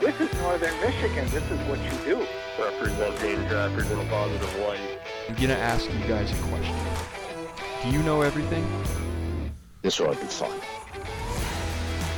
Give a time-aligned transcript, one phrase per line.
[0.00, 1.26] This is northern Michigan.
[1.30, 2.26] This is what you do.
[2.60, 4.78] Representing trappers in a positive light.
[5.28, 6.76] I'm gonna ask you guys a question.
[7.82, 8.66] Do you know everything?
[9.80, 10.60] This ought to be fun.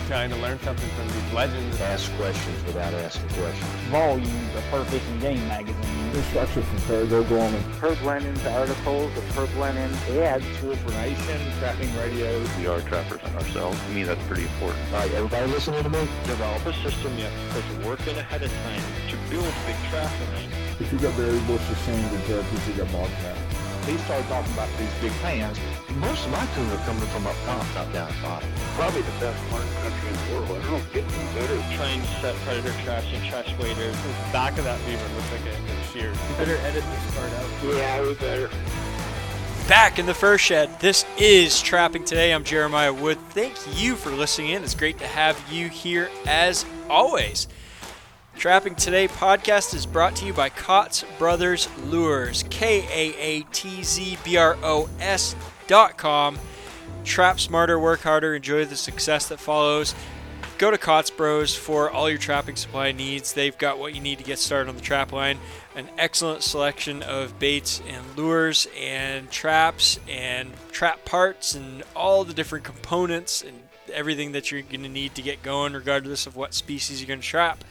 [0.09, 1.81] Trying to learn something from these legends.
[1.81, 3.71] Ask questions without asking questions.
[3.91, 5.98] Volumes of Fur Fishing Game magazine.
[6.15, 7.63] Instruction from Parago Gorman.
[7.81, 10.45] Herb Lenon's articles, the Herb Lenon ads.
[10.63, 12.49] Information, trapping radios.
[12.59, 13.81] We are trappers ourselves.
[13.81, 14.81] To me, that's pretty important.
[14.93, 16.01] All right, everybody listening to me?
[16.25, 19.77] Develop a system you have to put work in ahead of time to build big
[19.91, 20.53] trap lines.
[20.81, 23.48] If you got variables, berry bushes, sand, and turkeys, you got bobcat.
[23.89, 25.59] He started talking about these big fans.
[25.97, 28.49] Most of my tuna are coming from up top, not down bottom.
[28.77, 30.63] Probably the best marten country in the world.
[30.63, 31.57] I don't get any better.
[31.75, 33.97] Trying to set predator traps and trash waders.
[33.97, 36.15] The back of that beaver looks like it was sheared.
[36.15, 37.49] You better edit this part out.
[37.65, 38.51] Yeah, we better.
[39.69, 40.81] Back in the fur shed.
[40.81, 42.35] This is Trapping Today.
[42.35, 43.19] I'm Jeremiah Wood.
[43.31, 44.65] Thank you for listening in.
[44.65, 47.49] It's great to have you here as always.
[48.39, 52.45] Trapping Today podcast is brought to you by Kaatz Brothers Lures.
[52.51, 55.35] K A A T Z B R O S
[55.67, 56.39] dot com.
[57.03, 59.93] Trap smarter, work harder, enjoy the success that follows.
[60.57, 63.33] Go to Kaatz Bros for all your trapping supply needs.
[63.33, 65.39] They've got what you need to get started on the trap line.
[65.75, 72.35] An excellent selection of baits and lures and traps and trap parts and all the
[72.35, 76.55] different components and everything that you're going to need to get going, regardless of what
[76.55, 77.65] species you're going to trap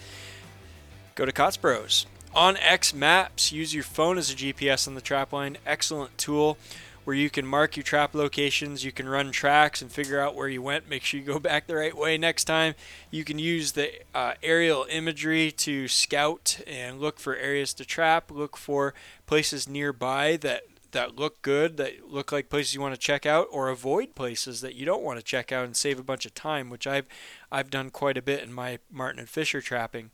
[1.18, 2.06] go to Kaatz Bros.
[2.36, 5.58] onX Maps, use your phone as a GPS on the trap line.
[5.66, 6.60] Excellent tool
[7.06, 10.48] where you can mark your trap locations, you can run tracks and figure out where
[10.48, 10.88] you went.
[10.88, 12.76] Make sure you go back the right way next time.
[13.10, 18.30] You can use the uh, aerial imagery to scout and look for areas to trap,
[18.30, 18.94] look for
[19.26, 23.48] places nearby that that look good, that look like places you want to check out,
[23.52, 26.36] or avoid places that you don't want to check out and save a bunch of
[26.36, 27.08] time, which I've
[27.52, 30.12] I've done quite a bit in my Marten and Fisher trapping.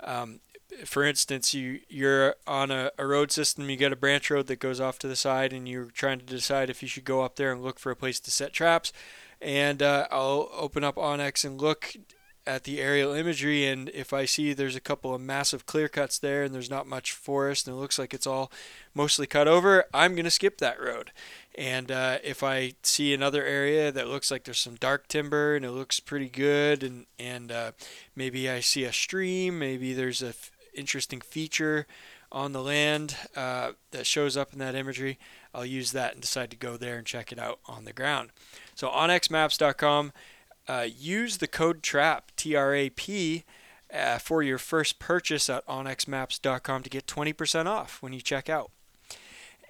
[0.00, 0.40] Um,
[0.84, 4.60] for instance, you you're on a, a road system, you got a branch road that
[4.60, 7.36] goes off to the side, and you're trying to decide if you should go up
[7.36, 8.92] there and look for a place to set traps.
[9.40, 11.94] And uh, I'll open up onX and look
[12.46, 16.18] at the aerial imagery, and if I see there's a couple of massive clear cuts
[16.18, 18.50] there, and there's not much forest, and it looks like it's all
[18.94, 21.12] mostly cut over, I'm gonna skip that road.
[21.58, 25.64] And uh, if I see another area that looks like there's some dark timber and
[25.64, 27.72] it looks pretty good, and and uh,
[28.14, 31.88] maybe I see a stream, maybe there's a f- interesting feature
[32.30, 35.18] on the land uh, that shows up in that imagery,
[35.52, 38.30] I'll use that and decide to go there and check it out on the ground.
[38.76, 40.12] So onxmaps.com,
[40.68, 43.44] uh, use the code TRAP T R A P.
[43.92, 48.70] Uh, for your first purchase at onxmaps.com to get 20% off when you check out.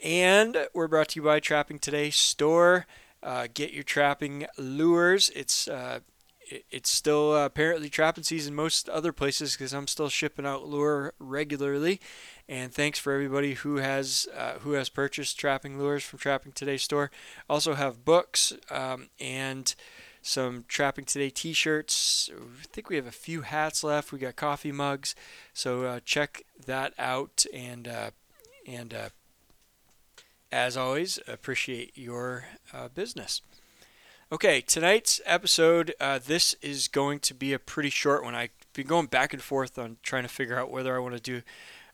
[0.03, 2.87] And we're brought to you by Trapping Today Store.
[3.21, 5.29] Uh, get your trapping lures.
[5.35, 6.01] It's uh,
[6.71, 11.15] it's still uh, apparently trapping season most other places because I'm still shipping out lure
[11.19, 12.01] regularly.
[12.49, 16.77] And thanks for everybody who has uh, who has purchased trapping lures from Trapping Today
[16.77, 17.11] Store.
[17.51, 19.75] Also have books um, and
[20.23, 22.31] some Trapping Today T-shirts.
[22.33, 24.13] I think we have a few hats left.
[24.13, 25.17] We got coffee mugs,
[25.53, 28.11] so uh, check that out and uh,
[28.67, 29.09] and uh,
[30.51, 33.43] as always, appreciate your uh, business.
[34.31, 38.35] Okay, tonight's episode, uh, this is going to be a pretty short one.
[38.35, 41.21] I've been going back and forth on trying to figure out whether I want to
[41.21, 41.43] do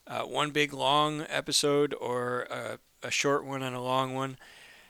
[0.07, 4.37] uh, one big long episode or a, a, short one and a long one.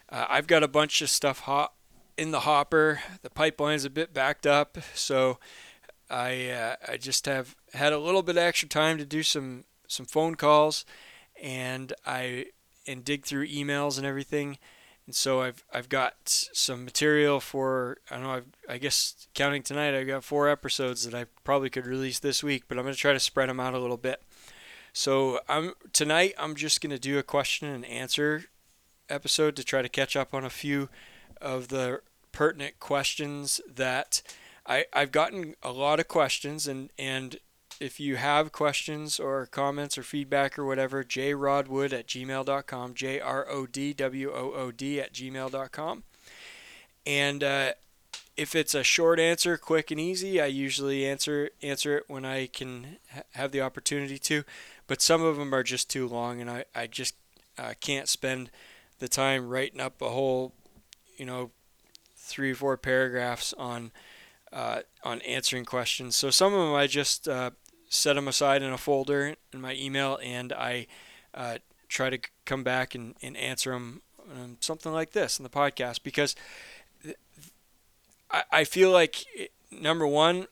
[0.10, 1.74] Uh, I've got a bunch of stuff hot
[2.18, 3.02] in the hopper.
[3.22, 5.40] The pipeline's a bit backed up, so
[6.10, 10.06] I uh, I just have had a little bit extra time to do some some
[10.06, 10.84] phone calls,
[11.42, 12.48] and I
[12.88, 14.58] and dig through emails and everything.
[15.06, 19.62] And so I've I've got some material for I don't know I've, I guess counting
[19.62, 23.00] tonight I've got four episodes that I probably could release this week, but I'm to
[23.00, 24.22] try to spread them out a little bit.
[24.94, 28.46] So I'm tonight I'm just to do a question and answer
[29.10, 30.90] episode to try to catch up on a few
[31.40, 32.02] of the
[32.32, 34.22] pertinent questions that
[34.66, 37.38] I I've gotten a lot of questions and and
[37.80, 43.48] if you have questions or comments or feedback or whatever, jrodwood at gmail.com, J R
[43.50, 46.04] O D W O O D at gmail.com.
[47.06, 47.74] And uh,
[48.38, 52.48] if it's a short answer, quick and easy, I usually answer answer it when I
[52.48, 54.44] can ha- have the opportunity to.
[54.88, 57.16] But some of them are just too long, and I I just
[57.58, 58.50] uh, can't spend
[59.00, 60.54] the time writing up a whole,
[61.18, 61.52] you know,
[62.16, 63.92] three or four paragraphs on
[64.52, 66.16] uh, on answering questions.
[66.16, 67.52] So some of them I just uh,
[67.90, 70.88] set them aside in a folder in my email, and I
[71.34, 74.02] uh, try to come back and, and answer them
[74.32, 76.36] um, something like this in the podcast because
[78.32, 80.48] I, I feel like it, number one,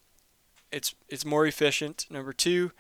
[0.72, 2.06] it's it's more efficient.
[2.10, 2.72] Number two,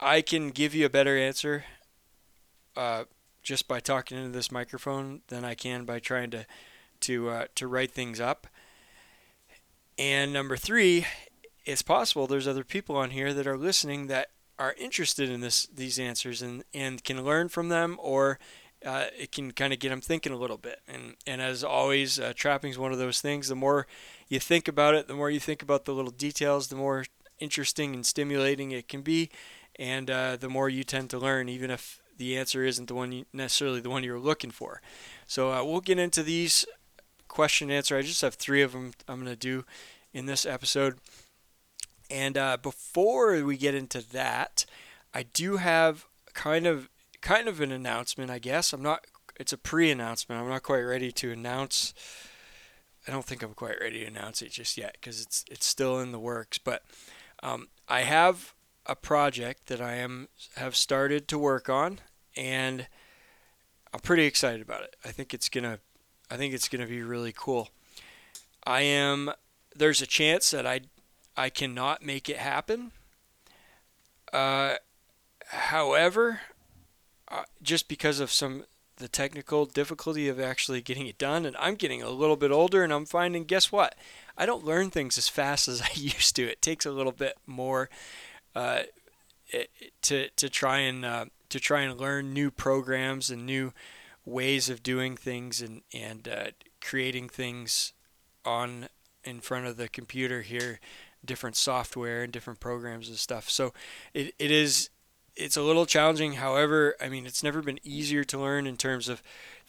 [0.00, 1.64] I can give you a better answer
[2.76, 3.04] uh,
[3.42, 6.46] just by talking into this microphone than I can by trying to
[7.00, 8.46] to uh, to write things up.
[9.98, 11.06] And number three,
[11.66, 14.28] it's possible there's other people on here that are listening that
[14.58, 18.38] are interested in this these answers and, and can learn from them or
[18.84, 20.80] uh, it can kind of get them thinking a little bit.
[20.86, 23.48] And and as always, uh, trapping is one of those things.
[23.48, 23.86] The more
[24.28, 27.04] you think about it, the more you think about the little details, the more
[27.38, 29.30] interesting and stimulating it can be,
[29.78, 33.12] and uh, the more you tend to learn, even if the answer isn't the one
[33.12, 34.80] you, necessarily the one you're looking for.
[35.26, 36.64] So uh, we'll get into these
[37.28, 37.96] question and answer.
[37.96, 39.64] I just have three of them I'm going to do
[40.14, 40.98] in this episode.
[42.10, 44.64] And uh, before we get into that,
[45.12, 46.88] I do have kind of
[47.20, 48.72] kind of an announcement, I guess.
[48.72, 49.06] I'm not.
[49.38, 50.40] It's a pre-announcement.
[50.40, 51.92] I'm not quite ready to announce.
[53.06, 56.00] I don't think I'm quite ready to announce it just yet because it's it's still
[56.00, 56.58] in the works.
[56.58, 56.82] But
[57.42, 58.54] um, I have
[58.86, 62.00] a project that I am have started to work on,
[62.36, 62.86] and
[63.92, 64.96] I'm pretty excited about it.
[65.04, 65.78] I think it's gonna
[66.30, 67.70] I think it's gonna be really cool.
[68.64, 69.32] I am.
[69.74, 70.80] There's a chance that I
[71.36, 72.92] I cannot make it happen.
[74.32, 74.74] Uh,
[75.48, 76.40] however,
[77.28, 78.64] uh, just because of some
[78.98, 82.82] the technical difficulty of actually getting it done, and I'm getting a little bit older,
[82.82, 83.94] and I'm finding guess what?
[84.38, 86.48] I don't learn things as fast as I used to.
[86.48, 87.90] It takes a little bit more
[88.54, 88.82] uh,
[90.02, 93.72] to to try and uh, to try and learn new programs and new
[94.24, 96.46] ways of doing things and and uh,
[96.80, 97.92] creating things
[98.44, 98.88] on
[99.24, 100.80] in front of the computer here
[101.26, 103.50] different software and different programs and stuff.
[103.50, 103.72] So
[104.14, 104.90] it, it is
[105.34, 106.34] it's a little challenging.
[106.34, 109.22] However, I mean it's never been easier to learn in terms of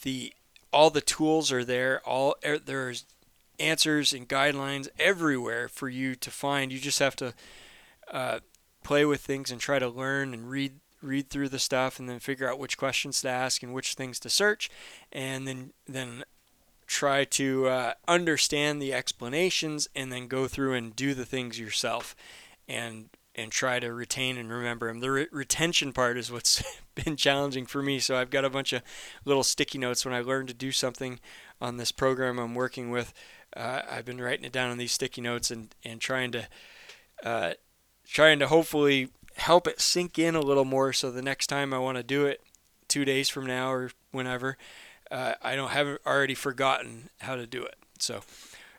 [0.03, 0.33] the
[0.71, 2.01] all the tools are there.
[2.05, 3.05] All er, there's
[3.59, 6.71] answers and guidelines everywhere for you to find.
[6.71, 7.33] You just have to
[8.11, 8.39] uh,
[8.83, 12.19] play with things and try to learn and read read through the stuff and then
[12.19, 14.69] figure out which questions to ask and which things to search
[15.11, 16.23] and then then
[16.87, 22.15] try to uh, understand the explanations and then go through and do the things yourself
[22.67, 24.99] and and try to retain and remember them.
[24.99, 26.63] The re- retention part is what's
[26.95, 27.99] been challenging for me.
[27.99, 28.81] So I've got a bunch of
[29.25, 31.19] little sticky notes when I learn to do something
[31.61, 33.13] on this program I'm working with.
[33.55, 36.47] Uh, I've been writing it down on these sticky notes and, and trying to
[37.23, 37.53] uh,
[38.07, 40.91] trying to hopefully help it sink in a little more.
[40.91, 42.41] So the next time I want to do it,
[42.87, 44.57] two days from now or whenever,
[45.11, 47.75] uh, I don't haven't already forgotten how to do it.
[47.99, 48.21] So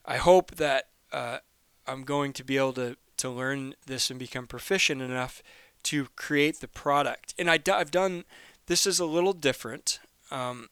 [0.04, 1.38] I hope that uh,
[1.86, 5.42] I'm going to be able to to learn this and become proficient enough
[5.82, 7.34] to create the product.
[7.38, 8.24] And I, have done
[8.66, 9.98] this is a little different,
[10.30, 10.68] um,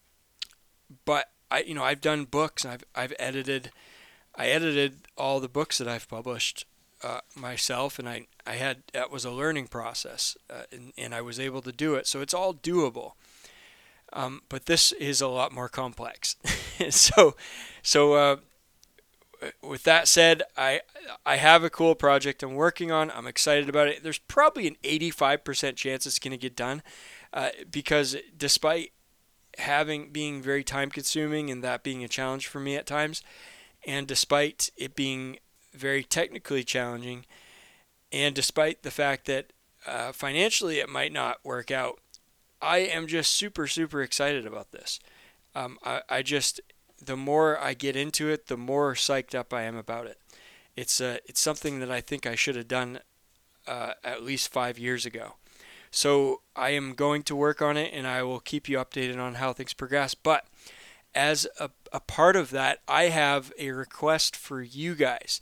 [1.05, 2.65] but I you know I've done books.
[2.65, 3.71] I've I've edited
[4.35, 6.67] I edited all the books that I've published
[7.03, 11.21] uh, myself, and I I had that was a learning process, uh, and, and I
[11.21, 12.07] was able to do it.
[12.07, 13.13] So it's all doable.
[14.17, 16.37] Um, but this is a lot more complex.
[16.91, 17.37] so,
[17.83, 18.37] so uh,
[19.63, 20.81] with that said, I
[21.27, 23.11] I have a cool project I'm working on.
[23.11, 24.03] I'm excited about it.
[24.03, 26.83] There's probably an 85% chance it's going to get done,
[27.35, 28.93] uh, because despite
[29.59, 33.23] having being very time consuming and that being a challenge for me at times,
[33.87, 35.39] and despite it being
[35.75, 37.27] very technically challenging,
[38.11, 39.53] and despite the fact that
[39.87, 42.01] uh, financially it might not work out,
[42.61, 45.01] I am just super, super excited about this.
[45.55, 46.61] Um, I, I just,
[47.03, 50.19] the more I get into it, the more psyched up I am about it.
[50.77, 53.01] It's, uh, it's something that I think I should have done
[53.67, 55.35] uh, at least five years ago.
[55.91, 59.35] So I am going to work on it and I will keep you updated on
[59.37, 60.15] how things progress.
[60.15, 60.47] But
[61.15, 65.41] as a, a part of that, I have a request for you guys.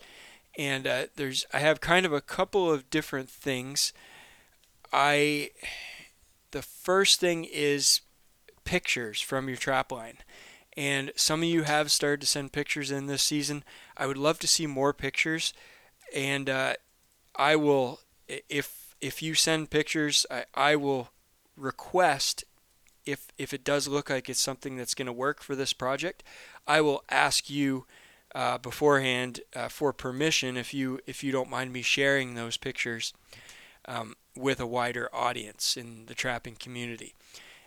[0.56, 3.92] And uh, there's I have kind of a couple of different things.
[4.92, 5.50] I
[6.54, 8.00] the first thing is
[8.64, 10.18] pictures from your trap line.
[10.76, 13.64] And some of you have started to send pictures in this season.
[13.96, 15.52] I would love to see more pictures.
[16.14, 16.74] And uh,
[17.34, 21.10] I will, if if you send pictures, I, I will
[21.56, 22.44] request
[23.04, 26.22] if if it does look like it's something that's going to work for this project,
[26.68, 27.84] I will ask you
[28.32, 33.12] uh, beforehand uh, for permission if you if you don't mind me sharing those pictures
[33.86, 37.14] um, with a wider audience in the trapping community.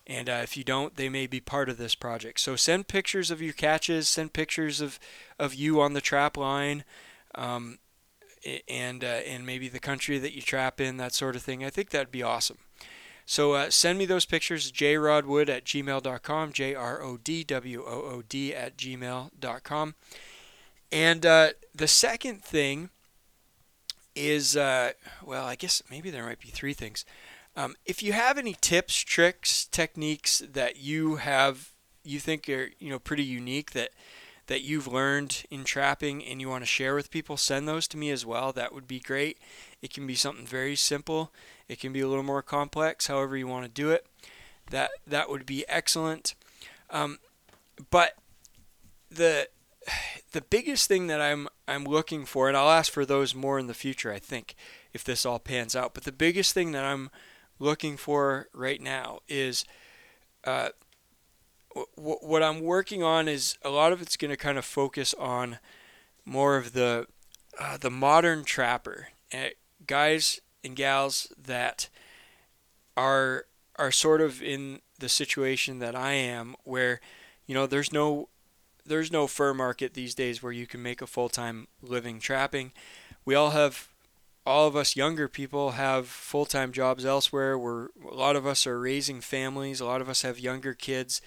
[0.06, 2.40] And uh, if you don't, they may be part of this project.
[2.40, 5.00] So send pictures of your catches, send pictures of,
[5.38, 6.86] of you on the trap line,
[7.36, 7.80] um,
[8.70, 11.66] and uh, and maybe the country that you trap in, that sort of thing.
[11.66, 12.60] I think that'd be awesome.
[13.26, 18.02] So uh, send me those pictures, jrodwood at gmail.com, J R O D W O
[18.04, 19.96] O D at gmail.com.
[20.90, 22.90] And uh, the second thing
[24.18, 24.92] is, uh,
[25.24, 27.06] well, I guess maybe there might be three things.
[27.56, 31.72] Um, if you have any tips, tricks, techniques that you have,
[32.04, 33.90] you think are you know pretty unique that
[34.48, 37.98] that you've learned in trapping and you want to share with people, send those to
[37.98, 38.54] me as well.
[38.54, 39.38] That would be great.
[39.82, 41.34] It can be something very simple.
[41.68, 44.06] It can be a little more complex, however you want to do it.
[44.70, 46.36] That that would be excellent.
[46.90, 47.20] Um,
[47.90, 48.14] but
[49.10, 49.50] the
[50.32, 53.68] the biggest thing that I'm I'm looking for, and I'll ask for those more in
[53.68, 54.56] the future, I think,
[54.94, 55.94] if this all pans out.
[55.94, 57.10] But the biggest thing that I'm
[57.60, 59.66] looking for right now is
[60.44, 60.70] uh,
[61.96, 65.14] w- what I'm working on is a lot of it's going to kind of focus
[65.16, 65.60] on
[66.26, 67.08] more of the
[67.60, 69.50] uh, the modern trapper, uh,
[69.86, 71.90] guys and gals that
[72.96, 77.00] are are sort of in the situation that I am, where
[77.46, 78.30] you know there's no
[78.88, 82.72] there's no fur market these days where you can make a full time living trapping.
[83.26, 83.90] We all have
[84.48, 87.58] all of us younger people have full-time jobs elsewhere.
[87.58, 89.82] We're a lot of us are raising families.
[89.82, 91.22] A lot of us have younger kids.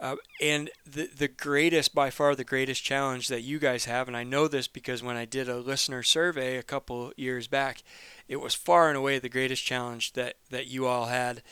[0.00, 4.16] Uh, and the the greatest, by far, the greatest challenge that you guys have, and
[4.16, 7.82] I know this because when I did a listener survey a couple years back,
[8.28, 11.42] it was far and away the greatest challenge that that you all had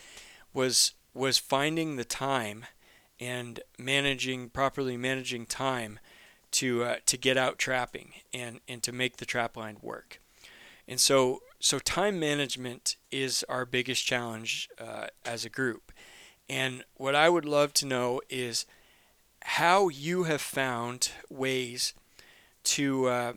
[0.55, 2.65] was was finding the time
[3.19, 5.99] and managing properly managing time
[6.53, 10.21] to uh, to get out trapping and and to make the trap line work.
[10.89, 15.91] And so, so time management is our biggest challenge uh, as a group.
[16.49, 18.67] And what I would love to know is
[19.43, 21.93] how you have found ways
[22.65, 23.33] to uh,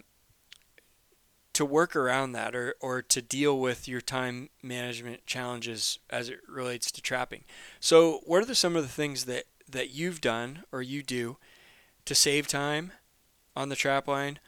[1.53, 6.39] to work around that or, or to deal with your time management challenges as it
[6.47, 7.43] relates to trapping.
[7.79, 11.37] So, what are the, some of the things that, that you've done or you do
[12.05, 12.91] to save time
[13.55, 14.39] on the trap line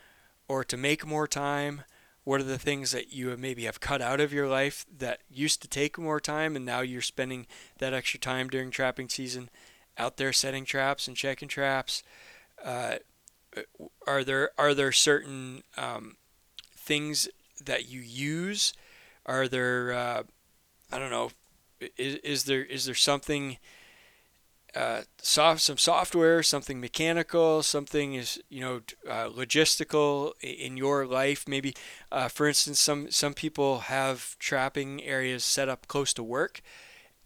[0.47, 1.83] or to make more time
[2.23, 5.61] what are the things that you maybe have cut out of your life that used
[5.61, 7.47] to take more time and now you're spending
[7.79, 9.49] that extra time during trapping season
[9.97, 12.03] out there setting traps and checking traps?
[12.63, 12.95] Uh,
[14.07, 16.15] are there are there certain um,
[16.75, 17.27] things
[17.63, 18.73] that you use?
[19.25, 20.23] Are there uh,
[20.91, 21.31] I don't know.
[21.97, 23.57] Is, is there is there something
[24.75, 31.45] uh, soft some software, something mechanical, something is you know uh, logistical in your life.
[31.47, 31.75] Maybe,
[32.11, 36.61] uh, for instance, some some people have trapping areas set up close to work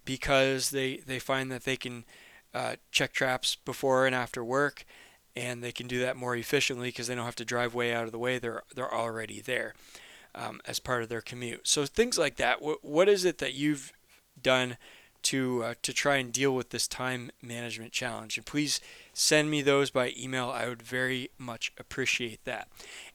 [0.05, 2.05] because they they find that they can
[2.53, 4.85] uh, check traps before and after work,
[5.35, 8.05] and they can do that more efficiently because they don't have to drive way out
[8.05, 8.39] of the way.
[8.39, 9.75] They're they're already there
[10.33, 11.67] um, as part of their commute.
[11.67, 12.61] So things like that.
[12.61, 13.93] What what is it that you've
[14.41, 14.77] done?
[15.25, 18.38] To uh, to try and deal with this time management challenge.
[18.38, 18.79] And please
[19.13, 20.50] send me those by email.
[20.50, 22.67] I would very much appreciate that.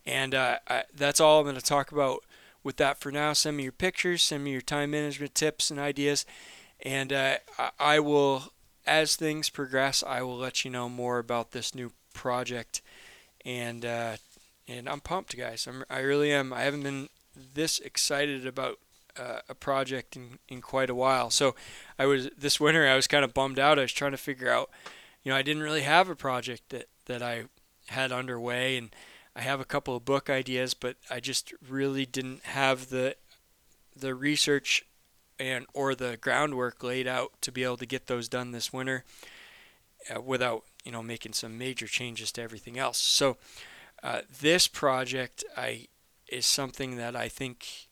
[0.05, 2.25] And uh, I, that's all I'm going to talk about
[2.63, 3.33] with that for now.
[3.33, 6.27] Send me your pictures, send me your time management tips and ideas,
[6.85, 7.37] and uh,
[7.79, 8.53] I will,
[8.87, 12.83] as things progress, I will let you know more about this new project.
[13.45, 14.17] And uh,
[14.69, 15.67] and I'm pumped, guys.
[15.67, 16.53] I'm, I really am.
[16.53, 17.09] I haven't been
[17.55, 18.79] this excited about
[19.19, 21.31] uh, a project in, in quite a while.
[21.31, 21.55] So
[21.99, 23.79] I was this winter I was kind of bummed out.
[23.79, 24.71] I was trying to figure out,
[25.23, 27.45] you know, I didn't really have a project that that I
[27.89, 28.95] had underway, and
[29.35, 33.17] I have a couple of book ideas, but I just really didn't have the
[33.97, 34.85] the research
[35.39, 39.05] and or the groundwork laid out to be able to get those done this winter
[40.15, 42.99] uh, without you know making some major changes to everything else.
[42.99, 43.37] So
[44.03, 45.89] uh, this project I
[46.29, 47.89] is something that I think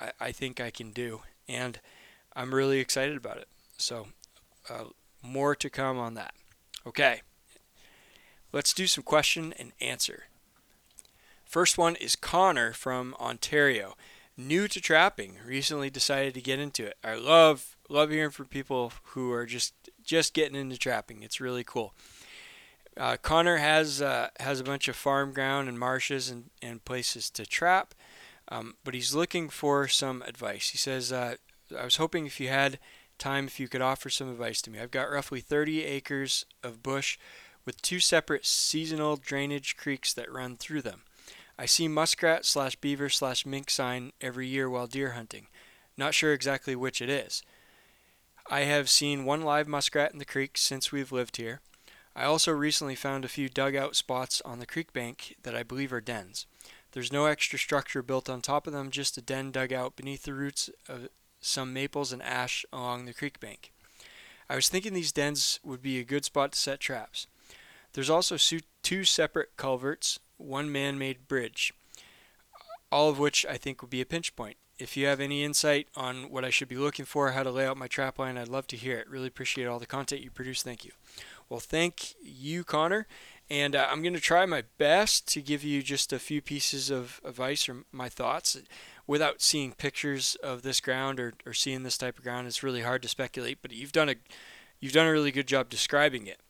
[0.00, 1.80] I, I think I can do, and
[2.34, 3.48] I'm really excited about it.
[3.76, 4.08] So,
[4.68, 4.84] uh,
[5.22, 6.34] more to come on that.
[6.86, 7.22] Okay,
[8.52, 10.24] let's do some question and answer.
[11.44, 13.94] First one is Connor from Ontario,
[14.36, 16.96] new to trapping, recently decided to get into it.
[17.04, 21.22] I love love hearing from people who are just just getting into trapping.
[21.22, 21.94] It's really cool.
[22.96, 27.30] Uh, Connor has uh, has a bunch of farm ground and marshes and, and places
[27.30, 27.94] to trap.
[28.48, 30.70] Um, but he's looking for some advice.
[30.70, 31.36] He says, uh,
[31.78, 32.78] I was hoping if you had
[33.18, 34.78] time, if you could offer some advice to me.
[34.78, 37.18] I've got roughly 30 acres of bush
[37.64, 41.02] with two separate seasonal drainage creeks that run through them.
[41.58, 45.46] I see muskrat slash beaver slash mink sign every year while deer hunting.
[45.96, 47.42] Not sure exactly which it is.
[48.50, 51.60] I have seen one live muskrat in the creek since we've lived here.
[52.16, 55.92] I also recently found a few dugout spots on the creek bank that I believe
[55.92, 56.46] are dens.
[56.94, 60.22] There's no extra structure built on top of them, just a den dug out beneath
[60.22, 61.08] the roots of
[61.40, 63.72] some maples and ash along the creek bank.
[64.48, 67.26] I was thinking these dens would be a good spot to set traps.
[67.94, 68.36] There's also
[68.82, 71.74] two separate culverts, one man made bridge,
[72.92, 74.56] all of which I think would be a pinch point.
[74.78, 77.66] If you have any insight on what I should be looking for, how to lay
[77.66, 79.08] out my trap line, I'd love to hear it.
[79.08, 80.62] Really appreciate all the content you produce.
[80.62, 80.92] Thank you.
[81.48, 83.06] Well, thank you, Connor.
[83.50, 86.90] And uh, I'm going to try my best to give you just a few pieces
[86.90, 88.56] of advice or my thoughts.
[89.06, 92.80] Without seeing pictures of this ground or, or seeing this type of ground, it's really
[92.80, 93.58] hard to speculate.
[93.60, 94.14] But you've done a
[94.80, 96.40] you've done a really good job describing it.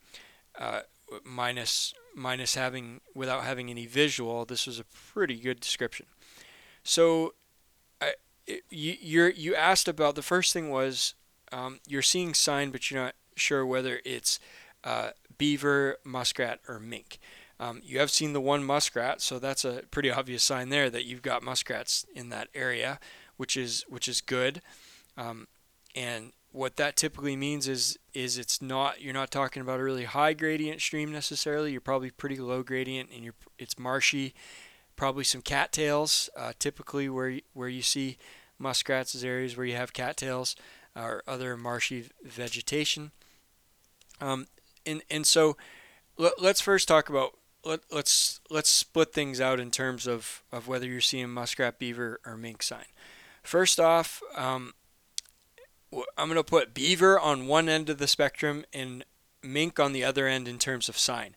[0.56, 0.80] Uh,
[1.24, 6.06] minus minus having without having any visual, this was a pretty good description.
[6.84, 7.34] So,
[8.00, 8.12] I,
[8.46, 11.14] you you you asked about the first thing was
[11.50, 14.38] um, you're seeing sign, but you're not sure whether it's
[14.84, 17.18] uh, beaver, muskrat, or mink.
[17.60, 21.04] Um, you have seen the one muskrat, so that's a pretty obvious sign there that
[21.04, 22.98] you've got muskrats in that area,
[23.36, 24.60] which is which is good.
[25.16, 25.46] Um,
[25.94, 30.04] and what that typically means is is it's not you're not talking about a really
[30.04, 31.72] high gradient stream necessarily.
[31.72, 34.34] You're probably pretty low gradient, and you're it's marshy.
[34.96, 36.30] Probably some cattails.
[36.36, 38.18] Uh, typically, where where you see
[38.58, 40.54] muskrats is areas where you have cattails
[40.96, 43.10] or other marshy vegetation.
[44.20, 44.46] Um,
[44.86, 45.56] and and so
[46.16, 50.68] let, us first talk about let, let's let's split things out in terms of, of
[50.68, 52.86] whether you're seeing muskrat, beaver, or mink sign.
[53.42, 54.74] First off, um,
[56.16, 59.04] I'm going to put beaver on one end of the spectrum and
[59.42, 61.36] mink on the other end in terms of sign.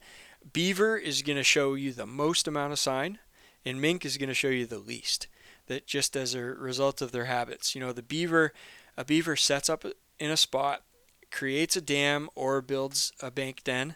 [0.54, 3.20] Beaver is going to show you the most amount of sign,
[3.66, 5.27] and mink is going to show you the least.
[5.68, 7.75] That just as a result of their habits.
[7.75, 8.54] You know, the beaver,
[8.96, 9.84] a beaver sets up
[10.18, 10.84] in a spot
[11.32, 13.96] creates a dam or builds a bank den,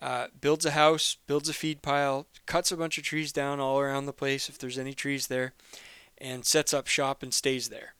[0.00, 3.80] uh, builds a house, builds a feed pile, cuts a bunch of trees down all
[3.80, 5.54] around the place if there's any trees there,
[6.18, 7.94] and sets up shop and stays there.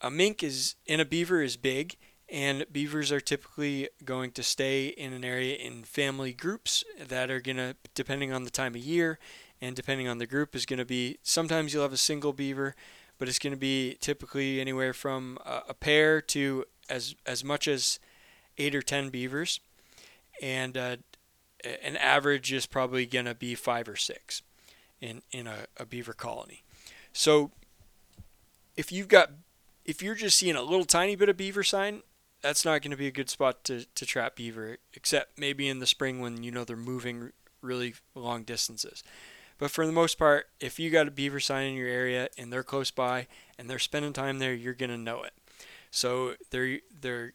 [0.00, 1.96] A mink is in a beaver is big,
[2.28, 7.40] and beavers are typically going to stay in an area in family groups that are
[7.40, 9.18] going to, depending on the time of year
[9.60, 12.74] and depending on the group, is going to be sometimes you'll have a single beaver,
[13.18, 17.66] but it's going to be typically anywhere from a, a pair to as as much
[17.66, 17.98] as
[18.58, 19.60] eight or ten beavers,
[20.42, 20.96] and uh,
[21.82, 24.42] an average is probably going to be five or six
[25.00, 26.64] in in a, a beaver colony.
[27.12, 27.52] So
[28.76, 29.30] if you've got
[29.84, 32.02] if you're just seeing a little tiny bit of beaver sign,
[32.42, 35.78] that's not going to be a good spot to, to trap beaver, except maybe in
[35.78, 39.02] the spring when you know they're moving really long distances.
[39.58, 42.50] But for the most part, if you got a beaver sign in your area and
[42.50, 43.26] they're close by
[43.58, 45.32] and they're spending time there, you're going to know it.
[45.90, 47.32] So they're they're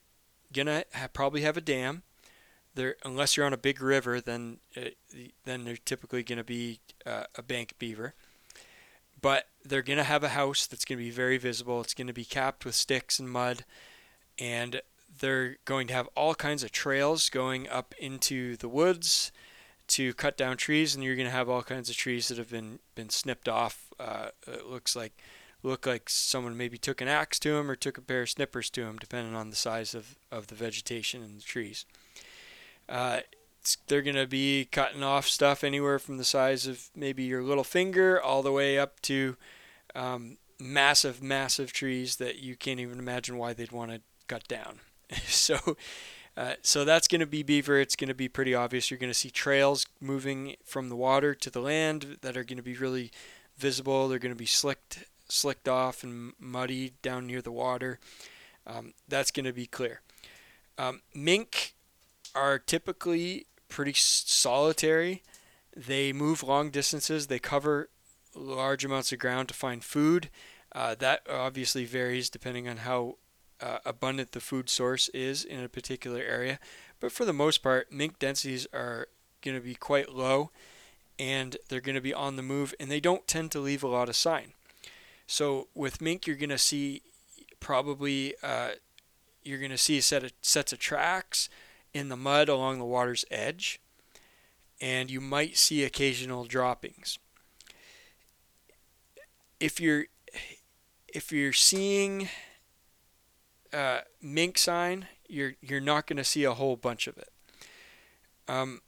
[0.53, 2.03] gonna have, probably have a dam.
[2.75, 4.89] They're, unless you're on a big river, then uh,
[5.45, 8.13] then they're typically to be uh, a bank beaver.
[9.21, 11.81] But they're to have a house that's to be very visible.
[11.81, 13.65] It's to be capped with sticks and mud,
[14.37, 14.81] and
[15.19, 19.31] they're going to have all kinds of trails going up into the woods
[19.87, 22.49] to cut down trees, and you're going to have all kinds of trees that have
[22.49, 23.93] been been snipped off.
[23.99, 25.13] Uh, it looks like
[25.65, 28.69] look like someone maybe took an axe to him or took a pair of snippers
[28.71, 31.85] to him, depending on the size of, of the vegetation and the trees.
[32.87, 33.21] Uh,
[33.87, 37.63] they're going to be cutting off stuff anywhere from the size of maybe your little
[37.63, 39.35] finger all the way up to
[39.95, 44.79] um, massive, massive trees that you can't even imagine why they'd want to cut down.
[45.25, 45.77] so,
[46.37, 47.79] uh, so that's going to be beaver.
[47.79, 48.91] It's going to be pretty obvious.
[48.91, 52.57] You're going to see trails moving from the water to the land that are going
[52.57, 53.11] to be really
[53.57, 54.07] visible.
[54.07, 57.99] They're going to be slicked slicked off and muddy down near the water.
[58.67, 60.01] Um, that's going to be clear.
[60.77, 61.75] Um, mink
[62.33, 65.23] are typically pretty solitary.
[65.75, 67.27] They move long distances.
[67.27, 67.89] They cover
[68.33, 70.29] large amounts of ground to find food.
[70.71, 73.17] Uh, that obviously varies depending on how
[73.61, 76.59] uh, abundant the food source is in a particular area.
[76.99, 79.07] But for the most part, mink densities are
[79.41, 80.51] going to be quite low
[81.17, 83.87] and they're going to be on the move and they don't tend to leave a
[83.87, 84.53] lot of sign.
[85.27, 87.01] So with mink, you're going to see
[87.59, 88.71] probably uh,
[89.43, 91.49] you're going to see a set of sets of tracks
[91.93, 93.79] in the mud along the water's edge,
[94.81, 97.17] and you might see occasional droppings.
[99.59, 100.05] If you're
[101.07, 102.29] if you're seeing
[103.73, 107.29] uh, mink sign, you're you're not going to see a whole bunch of it.
[108.47, 108.81] Um,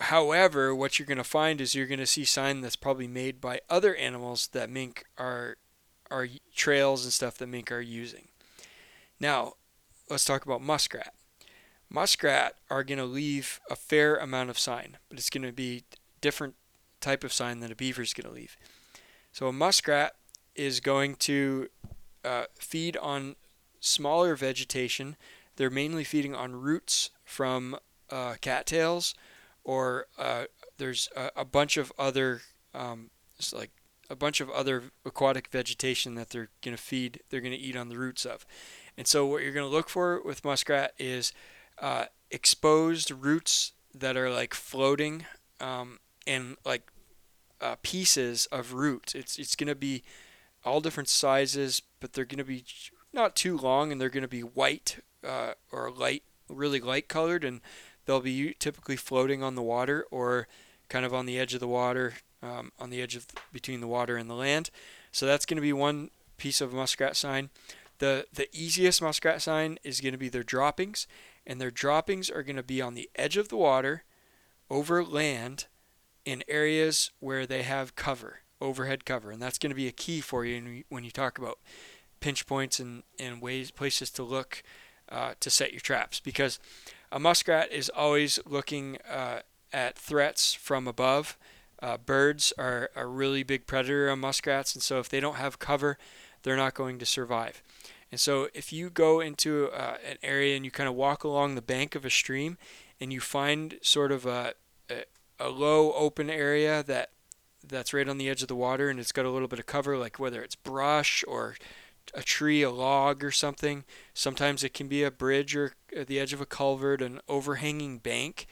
[0.00, 3.40] however, what you're going to find is you're going to see sign that's probably made
[3.40, 5.56] by other animals that mink are
[6.10, 8.28] are trails and stuff that mink are using.
[9.18, 9.54] Now,
[10.08, 11.12] let's talk about muskrat.
[11.88, 15.84] Muskrat are going to leave a fair amount of sign, but it's going to be
[16.20, 16.54] different
[17.00, 18.56] type of sign than a beaver is going to leave.
[19.32, 20.14] So a muskrat
[20.54, 21.68] is going to
[22.24, 23.36] uh, feed on
[23.80, 25.16] smaller vegetation.
[25.56, 27.76] They're mainly feeding on roots from
[28.10, 29.14] uh, cattails,
[29.66, 30.44] or uh,
[30.78, 33.10] there's a, a, bunch of other, um,
[33.52, 33.72] like
[34.08, 37.20] a bunch of other aquatic vegetation that they're going to feed.
[37.28, 38.46] They're going to eat on the roots of.
[38.96, 41.32] And so what you're going to look for with muskrat is
[41.82, 45.26] uh, exposed roots that are like floating
[45.60, 45.98] um,
[46.28, 46.88] and like
[47.60, 49.16] uh, pieces of roots.
[49.16, 50.04] It's it's going to be
[50.64, 52.64] all different sizes, but they're going to be
[53.12, 57.42] not too long, and they're going to be white uh, or light, really light colored,
[57.42, 57.60] and
[58.06, 60.48] they'll be typically floating on the water or
[60.88, 63.86] kind of on the edge of the water, um, on the edge of between the
[63.86, 64.70] water and the land.
[65.12, 67.50] So that's going to be one piece of muskrat sign.
[67.98, 71.06] The the easiest muskrat sign is going to be their droppings,
[71.46, 74.04] and their droppings are going to be on the edge of the water,
[74.70, 75.66] over land,
[76.26, 80.20] in areas where they have cover, overhead cover, and that's going to be a key
[80.20, 81.58] for you when you talk about
[82.20, 84.62] pinch points and, and ways places to look
[85.08, 86.58] uh, to set your traps because
[87.12, 89.40] a muskrat is always looking uh,
[89.72, 91.36] at threats from above.
[91.82, 95.58] Uh, birds are a really big predator on muskrats, and so if they don't have
[95.58, 95.98] cover,
[96.42, 97.62] they're not going to survive.
[98.10, 101.54] And so if you go into uh, an area and you kind of walk along
[101.54, 102.56] the bank of a stream
[103.00, 104.54] and you find sort of a,
[104.88, 105.04] a,
[105.40, 107.10] a low open area that
[107.66, 109.66] that's right on the edge of the water and it's got a little bit of
[109.66, 111.56] cover like whether it's brush or
[112.14, 113.84] a tree, a log or something.
[114.14, 117.98] Sometimes it can be a bridge or at the edge of a culvert, an overhanging
[117.98, 118.46] bank.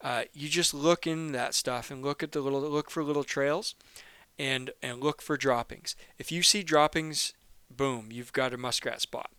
[0.00, 3.24] Uh, you just look in that stuff and look at the little look for little
[3.24, 3.74] trails
[4.38, 5.96] and and look for droppings.
[6.18, 7.32] If you see droppings,
[7.70, 9.30] boom, you've got a muskrat spot.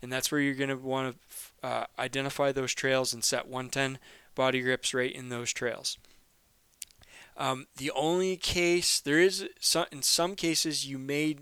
[0.00, 1.16] And that's where you're going to want
[1.62, 3.98] to uh, identify those trails and set 110
[4.34, 5.98] body grips right in those trails.
[7.36, 11.36] Um, the only case there is some, in some cases you may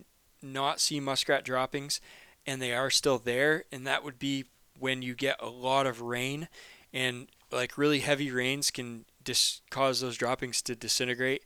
[0.46, 2.00] not see muskrat droppings
[2.46, 4.44] and they are still there and that would be
[4.78, 6.48] when you get a lot of rain
[6.92, 11.44] and like really heavy rains can dis- cause those droppings to disintegrate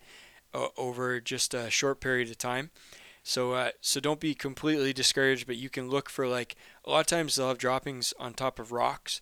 [0.54, 2.70] uh, over just a short period of time.
[3.22, 7.00] So uh, so don't be completely discouraged, but you can look for like a lot
[7.00, 9.20] of times they'll have droppings on top of rocks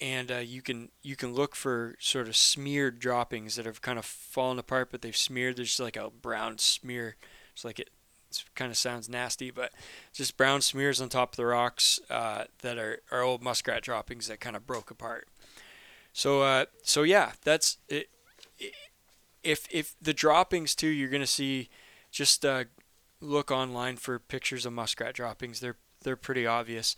[0.00, 3.98] and uh, you can you can look for sort of smeared droppings that have kind
[3.98, 5.56] of fallen apart, but they've smeared.
[5.56, 7.16] There's like a brown smear.
[7.52, 7.90] It's like it
[8.54, 9.72] kind of sounds nasty, but
[10.12, 14.28] just brown smears on top of the rocks uh, that are, are old muskrat droppings
[14.28, 15.28] that kind of broke apart.
[16.12, 18.08] So uh, so yeah, that's it,
[19.42, 21.68] If if the droppings too, you're gonna see.
[22.10, 22.64] Just uh,
[23.22, 25.60] look online for pictures of muskrat droppings.
[25.60, 26.94] They're they're pretty obvious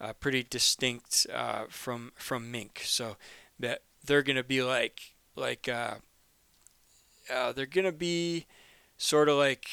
[0.00, 2.82] uh, pretty distinct uh, from from mink.
[2.84, 3.16] So
[3.58, 5.96] that they're gonna be like like uh,
[7.32, 8.46] uh they're gonna be
[8.96, 9.66] sort of like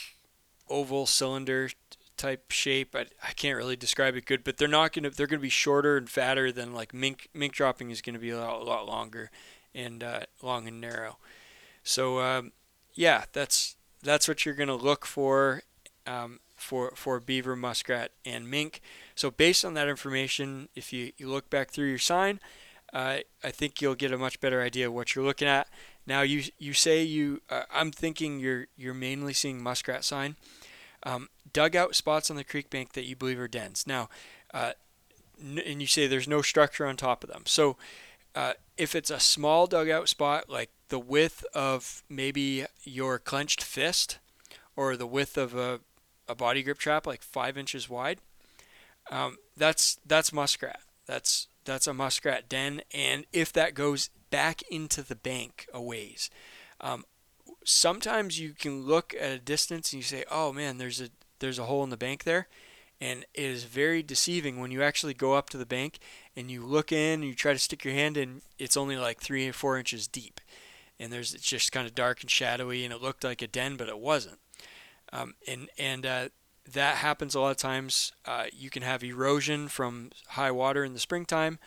[0.69, 1.69] oval cylinder
[2.17, 2.95] type shape.
[2.95, 5.97] I, I can't really describe it good, but they're not gonna they're gonna be shorter
[5.97, 7.29] and fatter than like mink.
[7.33, 9.31] Mink dropping is gonna be a lot, a lot longer
[9.73, 11.17] and uh, long and narrow.
[11.83, 12.51] So um,
[12.93, 15.63] yeah, that's that's what you're gonna look for
[16.07, 18.81] um, for for beaver, muskrat, and mink.
[19.13, 22.39] So based on that information, if you, you look back through your sign,
[22.93, 25.67] uh, I think you'll get a much better idea of what you're looking at.
[26.07, 30.35] Now you you say you uh, I'm thinking you're you're mainly seeing muskrat sign,
[31.03, 33.85] um, dugout spots on the creek bank that you believe are dens.
[33.87, 34.09] Now,
[34.53, 34.73] uh,
[35.41, 37.43] n- and you say there's no structure on top of them.
[37.45, 37.77] So
[38.35, 44.19] uh, if it's a small dugout spot, like the width of maybe your clenched fist,
[44.75, 45.79] or the width of a,
[46.27, 48.19] a body grip trap, like five inches wide,
[49.09, 50.81] um, that's that's muskrat.
[51.05, 56.29] That's that's a muskrat den, and if that goes back into the bank a ways,
[56.81, 57.05] um,
[57.63, 61.09] sometimes you can look at a distance and you say, "Oh man, there's a
[61.39, 62.47] there's a hole in the bank there,"
[63.01, 65.99] and it is very deceiving when you actually go up to the bank
[66.35, 68.41] and you look in and you try to stick your hand in.
[68.57, 70.39] It's only like three or four inches deep,
[70.99, 73.75] and there's it's just kind of dark and shadowy, and it looked like a den,
[73.75, 74.39] but it wasn't.
[75.11, 76.29] Um, and and uh,
[76.71, 78.11] that happens a lot of times.
[78.25, 81.59] Uh, you can have erosion from high water in the springtime.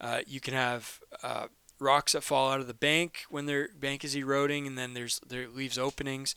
[0.00, 1.46] Uh, you can have uh,
[1.80, 5.20] rocks that fall out of the bank when their bank is eroding, and then there's
[5.26, 6.34] there leaves openings,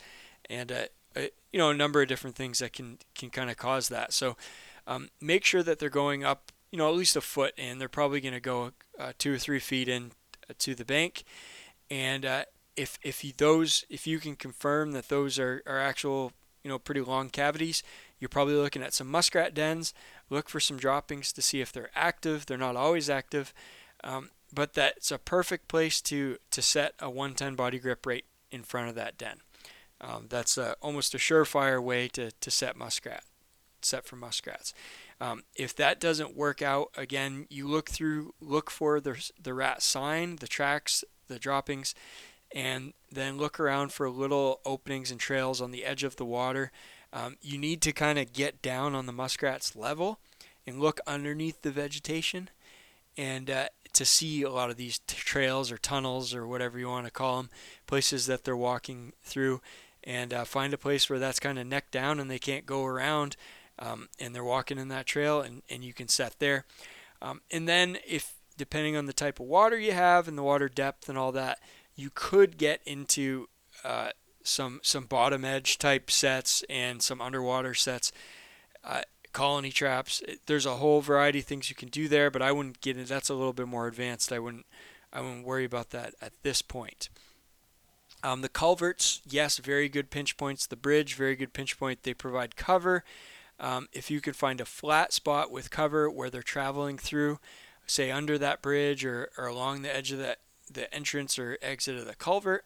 [0.49, 3.57] and uh, uh, you know a number of different things that can can kind of
[3.57, 4.13] cause that.
[4.13, 4.37] So
[4.87, 7.89] um, make sure that they're going up, you know, at least a foot, and they're
[7.89, 10.11] probably going to go uh, two or three feet in
[10.57, 11.23] to the bank.
[11.89, 12.43] and uh,
[12.75, 16.31] if if you, those if you can confirm that those are, are actual
[16.63, 17.83] you know pretty long cavities,
[18.19, 19.93] you're probably looking at some muskrat dens.
[20.29, 22.45] Look for some droppings to see if they're active.
[22.45, 23.53] They're not always active,
[24.03, 28.63] um, but that's a perfect place to to set a 110 body grip right in
[28.63, 29.41] front of that den.
[29.99, 33.23] Um, that's a, almost a surefire way to, to set muskrat,
[33.81, 34.73] set for muskrats.
[35.21, 39.81] Um, if that doesn't work out, again, you look through, look for the, the rat
[39.81, 41.95] sign, the tracks, the droppings,
[42.53, 46.71] and then look around for little openings and trails on the edge of the water.
[47.13, 50.19] Um, you need to kind of get down on the muskrat's level
[50.67, 52.49] and look underneath the vegetation
[53.17, 56.87] and uh, to see a lot of these t- trails or tunnels or whatever you
[56.87, 57.49] want to call them,
[57.87, 59.61] places that they're walking through,
[60.03, 62.85] and uh, find a place where that's kind of neck down and they can't go
[62.85, 63.35] around,
[63.79, 66.65] um, and they're walking in that trail, and, and you can set there.
[67.21, 70.69] Um, and then, if depending on the type of water you have and the water
[70.69, 71.59] depth and all that,
[71.95, 73.47] you could get into
[73.83, 74.09] uh,
[74.43, 78.11] some some bottom edge type sets and some underwater sets.
[78.83, 79.01] Uh,
[79.33, 80.21] colony traps.
[80.45, 83.07] There's a whole variety of things you can do there, but I wouldn't get it.
[83.07, 84.31] That's a little bit more advanced.
[84.31, 84.65] I wouldn't
[85.11, 87.09] I wouldn't worry about that at this point.
[88.23, 90.65] Um, the culverts, yes, very good pinch points.
[90.65, 92.03] The bridge, very good pinch point.
[92.03, 93.03] They provide cover.
[93.59, 97.39] Um, if you can find a flat spot with cover where they're traveling through,
[97.85, 100.39] say under that bridge or, or along the edge of that
[100.71, 102.65] the entrance or exit of the culvert,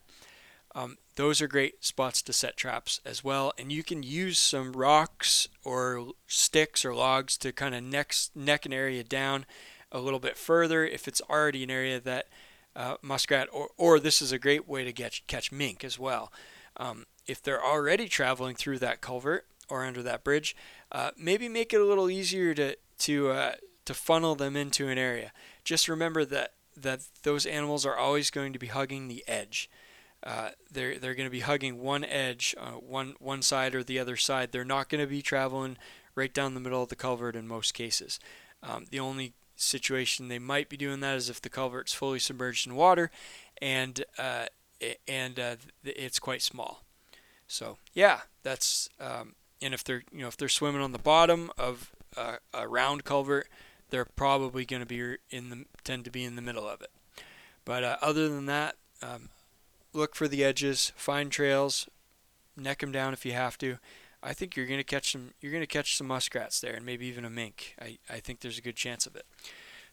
[0.75, 3.51] um, those are great spots to set traps as well.
[3.57, 8.65] And you can use some rocks or sticks or logs to kind of neck, neck
[8.65, 9.45] an area down
[9.91, 12.27] a little bit further if it's already an area that
[12.75, 16.31] uh, muskrat, or, or this is a great way to get, catch mink as well.
[16.77, 20.55] Um, if they're already traveling through that culvert or under that bridge,
[20.91, 23.51] uh, maybe make it a little easier to to uh,
[23.85, 25.31] to funnel them into an area.
[25.63, 29.69] Just remember that that those animals are always going to be hugging the edge.
[30.23, 33.99] Uh, they're they're going to be hugging one edge, uh, one one side or the
[33.99, 34.51] other side.
[34.51, 35.77] They're not going to be traveling
[36.15, 38.19] right down the middle of the culvert in most cases.
[38.63, 42.65] Um, the only situation they might be doing that is if the culvert's fully submerged
[42.65, 43.11] in water,
[43.61, 44.47] and uh,
[45.07, 46.83] and uh, it's quite small.
[47.47, 51.51] So yeah, that's um, and if they're you know if they're swimming on the bottom
[51.57, 51.91] of
[52.53, 53.47] a round culvert,
[53.89, 56.89] they're probably going to be in the tend to be in the middle of it.
[57.65, 59.29] But uh, other than that, um,
[59.93, 61.87] look for the edges, find trails,
[62.55, 63.77] neck them down if you have to.
[64.21, 65.31] I think you're going to catch some.
[65.39, 67.75] You're going to catch some muskrats there, and maybe even a mink.
[67.81, 69.25] I, I think there's a good chance of it.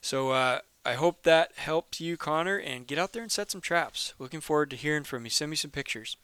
[0.01, 3.61] So uh, I hope that helped you, Connor, and get out there and set some
[3.61, 4.13] traps.
[4.19, 5.29] Looking forward to hearing from you.
[5.29, 6.17] Send me some pictures.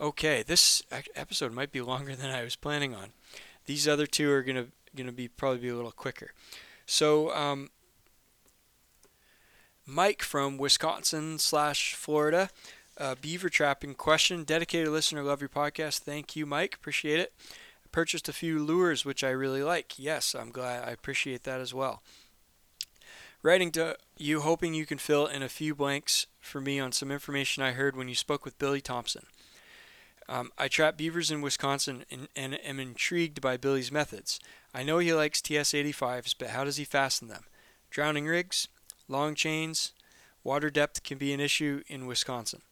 [0.00, 0.82] Okay, this
[1.14, 3.10] episode might be longer than I was planning on.
[3.66, 6.32] These other two are gonna gonna be probably be a little quicker.
[6.86, 7.70] So um,
[9.90, 12.48] Mike from Wisconsin slash Florida.
[12.96, 14.44] Uh, beaver trapping question.
[14.44, 16.00] Dedicated listener, love your podcast.
[16.00, 16.76] Thank you, Mike.
[16.76, 17.32] Appreciate it.
[17.84, 19.98] I purchased a few lures, which I really like.
[19.98, 20.88] Yes, I'm glad.
[20.88, 22.02] I appreciate that as well.
[23.42, 27.10] Writing to you, hoping you can fill in a few blanks for me on some
[27.10, 29.26] information I heard when you spoke with Billy Thompson.
[30.28, 34.38] Um, I trap beavers in Wisconsin and, and am intrigued by Billy's methods.
[34.72, 37.44] I know he likes TS 85s, but how does he fasten them?
[37.90, 38.68] Drowning rigs?
[39.10, 39.92] Long chains,
[40.44, 42.62] water depth can be an issue in Wisconsin.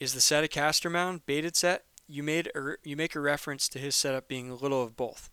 [0.00, 1.84] Is the set a castor mound baited set?
[2.08, 5.30] You made a, you make a reference to his setup being a little of both.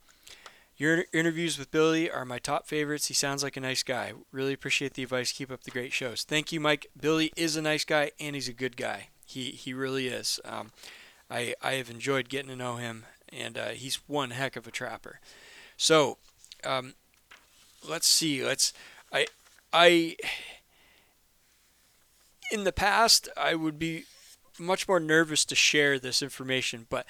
[0.77, 3.07] Your interviews with Billy are my top favorites.
[3.07, 4.13] He sounds like a nice guy.
[4.31, 5.31] Really appreciate the advice.
[5.31, 6.23] Keep up the great shows.
[6.23, 6.85] Thank you, Mike.
[6.99, 9.09] Billy is a nice guy and he's a good guy.
[9.25, 10.39] He he really is.
[10.45, 10.71] Um,
[11.31, 14.71] I I have enjoyed getting to know him, and uh, he's one heck of a
[14.71, 15.19] trapper.
[15.77, 16.19] So,
[16.63, 16.93] um,
[17.87, 18.45] let's see.
[18.45, 18.71] Let's
[19.11, 19.25] I
[19.73, 20.15] I
[22.51, 24.03] in the past I would be
[24.59, 27.05] much more nervous to share this information, but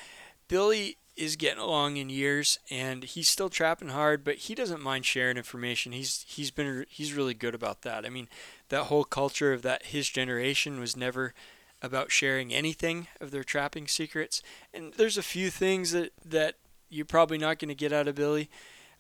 [0.48, 5.06] Billy is getting along in years and he's still trapping hard, but he doesn't mind
[5.06, 5.92] sharing information.
[5.92, 8.06] He's he's been he's really good about that.
[8.06, 8.28] I mean,
[8.70, 11.34] that whole culture of that his generation was never
[11.82, 14.42] about sharing anything of their trapping secrets.
[14.74, 16.56] And there's a few things that that
[16.90, 18.50] you're probably not going to get out of Billy.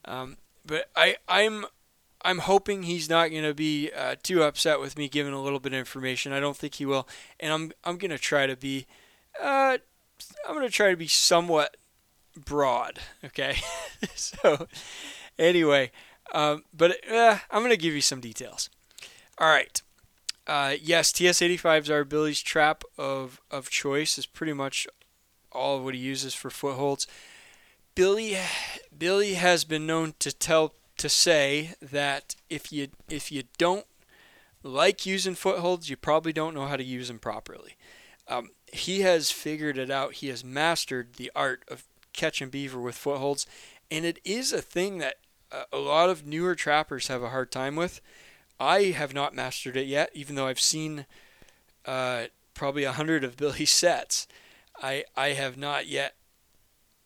[0.05, 1.65] Um, but I I'm
[2.21, 5.59] I'm hoping he's not going to be uh, too upset with me giving a little
[5.59, 6.33] bit of information.
[6.33, 7.07] I don't think he will,
[7.39, 8.87] and I'm I'm going to try to be,
[9.41, 9.77] uh,
[10.47, 11.77] I'm going to try to be somewhat
[12.35, 12.99] broad.
[13.23, 13.57] Okay,
[14.15, 14.67] so
[15.37, 15.91] anyway,
[16.33, 18.69] um, but uh, I'm going to give you some details.
[19.37, 19.81] All right.
[20.47, 24.17] Uh, yes, TS85 is our Billy's trap of, of choice.
[24.17, 24.87] Is pretty much
[25.51, 27.05] all of what he uses for footholds.
[27.95, 28.37] Billy
[28.95, 33.85] Billy has been known to tell to say that if you if you don't
[34.63, 37.75] like using footholds, you probably don't know how to use them properly.
[38.27, 40.15] Um, he has figured it out.
[40.15, 43.45] He has mastered the art of catching beaver with footholds,
[43.89, 45.15] and it is a thing that
[45.51, 48.01] uh, a lot of newer trappers have a hard time with.
[48.59, 51.05] I have not mastered it yet, even though I've seen
[51.85, 54.27] uh, probably a hundred of Billy's sets.
[54.81, 56.15] I I have not yet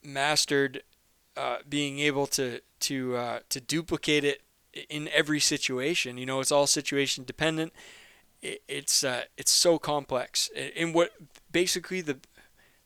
[0.03, 0.81] mastered
[1.37, 4.41] uh, being able to to uh, to duplicate it
[4.89, 6.17] in every situation.
[6.17, 7.73] You know, it's all situation dependent.
[8.41, 11.11] It, it's uh, it's so complex, and what
[11.51, 12.17] basically the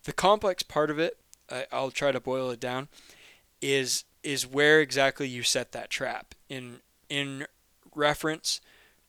[0.04, 1.18] the complex part of it,
[1.52, 2.88] I, I'll try to boil it down,
[3.62, 6.80] is is where exactly you set that trap in
[7.10, 7.46] in
[7.94, 8.62] reference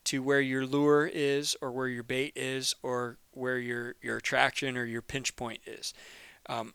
[0.04, 4.76] to where your lure is or where your bait is or where your your attraction
[4.76, 5.92] or your pinch point is.
[6.48, 6.74] Um,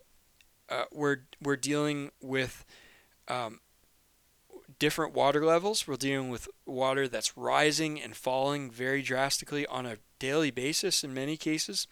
[0.72, 2.66] uh, we're we're dealing with
[3.28, 3.60] um,
[4.80, 5.88] different water levels.
[5.88, 11.14] We're dealing with water that's rising and falling very drastically on a daily basis in
[11.14, 11.88] many cases.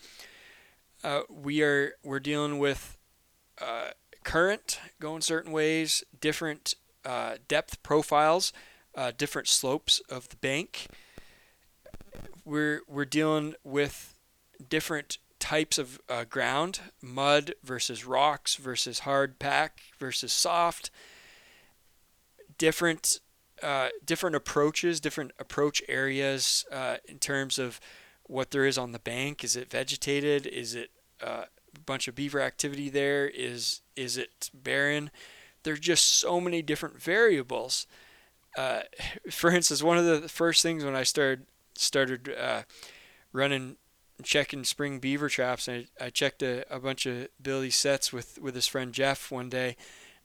[1.04, 2.98] Uh, we are we're dealing with
[3.62, 3.90] uh,
[4.24, 8.54] current going certain ways, different uh, depth profiles,
[8.96, 10.88] uh, different slopes of the bank.
[12.46, 14.16] We're we're dealing with
[14.68, 15.18] different
[15.50, 20.92] types of uh, ground mud versus rocks versus hard pack versus soft
[22.60, 23.20] different
[23.64, 27.80] uh, different approaches different approach areas uh, in terms of
[28.28, 29.44] what there is on the bank.
[29.44, 30.46] Is it vegetated?
[30.46, 33.28] Is it uh, a bunch of beaver activity there?
[33.28, 35.10] Is is it barren?
[35.64, 37.88] There's just so many different variables.
[38.56, 38.82] Uh,
[39.32, 42.62] for instance one of the first things when I started started uh,
[43.34, 43.78] running
[44.24, 45.70] checking spring beaver traps.
[45.70, 49.50] I, I checked a, a bunch of Billy's sets with, with his friend Jeff one
[49.50, 49.76] day,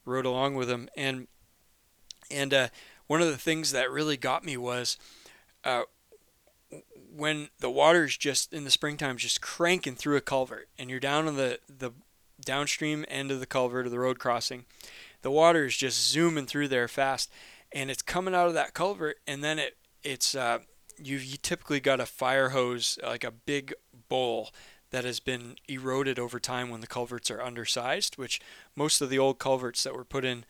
[0.05, 1.27] rode along with him, and
[2.31, 2.67] and uh,
[3.07, 4.97] one of the things that really got me was
[5.63, 5.83] uh,
[7.15, 11.27] when the water's just in the springtime just cranking through a culvert, and you're down
[11.27, 11.91] on the the
[12.43, 14.65] downstream end of the culvert or the road crossing,
[15.21, 17.31] the water is just zooming through there fast,
[17.71, 20.59] and it's coming out of that culvert, and then it it's uh,
[20.97, 23.73] you you typically got a fire hose like a big
[24.09, 24.49] bowl
[24.91, 28.39] that has been eroded over time when the culverts are undersized, which
[28.75, 30.45] most of the old culverts that were put in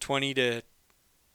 [0.00, 0.62] 20 to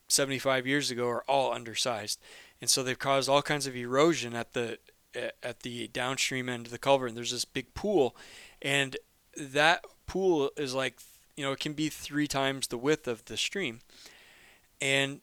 [0.10, 2.20] 75 years ago are all undersized.
[2.60, 4.80] And so they've caused all kinds of erosion at the
[5.16, 7.10] at the downstream end of the culvert.
[7.10, 8.16] And there's this big pool,
[8.62, 8.98] and
[9.38, 11.00] that pool is like
[11.38, 13.80] you know it can be three times the width of the stream,
[14.82, 15.22] and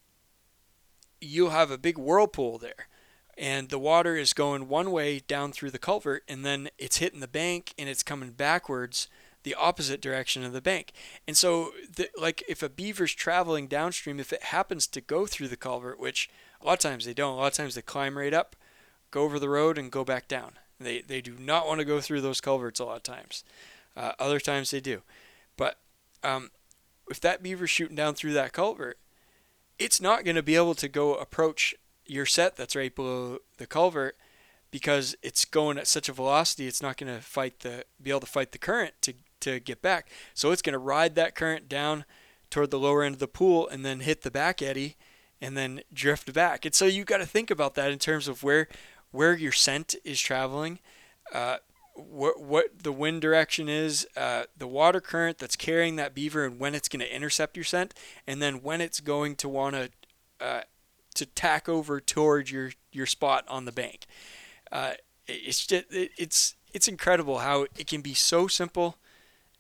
[1.21, 2.89] you'll have a big whirlpool there
[3.37, 7.21] and the water is going one way down through the culvert and then it's hitting
[7.21, 9.09] the bank and it's coming backwards
[9.43, 10.93] the opposite direction of the bank.
[11.29, 15.49] And so the, like if a beaver's traveling downstream if it happens to go through
[15.49, 16.29] the culvert, which
[16.61, 18.57] a lot of times they don't, a lot of times they climb right up,
[19.13, 20.55] go over the road and go back down.
[20.81, 23.45] They they do not want to go through those culverts a lot of times.
[23.97, 25.03] Uh, other times they do.
[25.57, 25.79] But
[26.25, 26.51] um,
[27.09, 28.99] if that beaver's shooting down through that culvert,
[29.79, 31.75] it's not going to be able to go approach
[32.07, 34.17] your set that's right below the culvert
[34.71, 38.21] because it's going at such a velocity it's not going to fight the be able
[38.21, 40.11] to fight the current to to get back.
[40.35, 42.05] So it's going to ride that current down
[42.51, 44.97] toward the lower end of the pool and then hit the back eddy
[45.41, 46.65] and then drift back.
[46.65, 48.69] And so you got to think about that in terms of where
[49.11, 50.81] where your scent is traveling
[51.33, 51.59] uh,
[51.95, 56.59] what what the wind direction is, uh, the water current that's carrying that beaver, and
[56.59, 57.95] when it's going to intercept your scent,
[58.27, 59.91] and then when it's going to want to
[60.41, 60.61] uh,
[61.17, 64.07] to tack over towards your your spot on the bank.
[64.71, 64.93] Uh,
[65.27, 68.97] it's just it's it's incredible how it can be so simple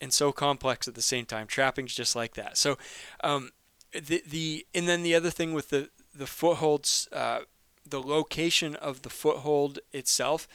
[0.00, 1.46] and so complex at the same time.
[1.46, 2.56] Trapping's just like that.
[2.56, 2.78] So
[3.22, 3.50] um,
[3.92, 7.40] the the and then the other thing with the the footholds, uh,
[7.88, 10.48] the location of the foothold itself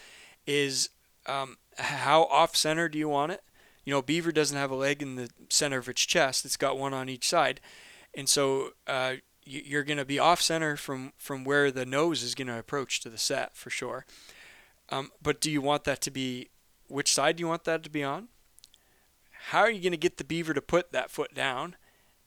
[0.48, 0.90] is
[1.28, 3.42] um, how off center do you want it?
[3.86, 6.78] You know, beaver doesn't have a leg in the center of its chest; it's got
[6.78, 7.60] one on each side,
[8.14, 12.36] and so uh, you're going to be off center from from where the nose is
[12.36, 14.06] going to approach to the set for sure.
[14.90, 16.50] Um, but do you want that to be
[16.88, 18.28] which side do you want that to be on?
[19.50, 21.76] How are you going to get the beaver to put that foot down?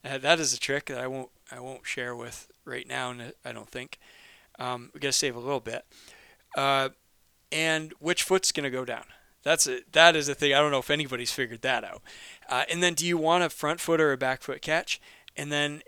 [0.04, 3.14] Uh, that is a trick that I won't I won't share with right now.
[3.44, 3.98] I don't think
[4.58, 5.84] um, we got to save a little bit.
[6.56, 6.90] Uh,
[7.52, 9.04] and which foot's going to go down?
[9.42, 10.54] That's a, that is a thing.
[10.54, 12.02] I don't know if anybody's figured that out.
[12.48, 15.00] Uh, and then, do you want a front foot or a back foot catch?
[15.36, 15.82] And then,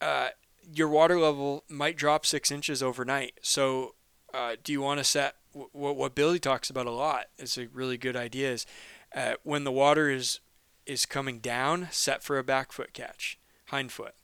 [0.00, 0.28] uh,
[0.72, 3.34] your water level might drop six inches overnight.
[3.42, 3.94] So,
[4.32, 7.26] uh, do you want to set what what Billy talks about a lot?
[7.38, 8.52] Is a really good idea.
[8.52, 8.66] Is
[9.14, 10.40] uh, when the water is
[10.86, 14.14] is coming down, set for a back foot catch, hind foot,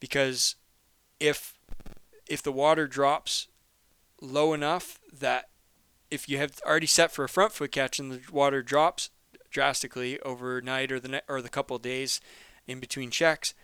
[0.00, 0.56] because
[1.20, 1.58] if
[2.26, 3.48] if the water drops
[4.20, 5.48] low enough that
[6.10, 9.10] if you have already set for a front foot catch and the water drops
[9.50, 12.20] drastically overnight or the ne- or the couple days
[12.66, 13.54] in between checks,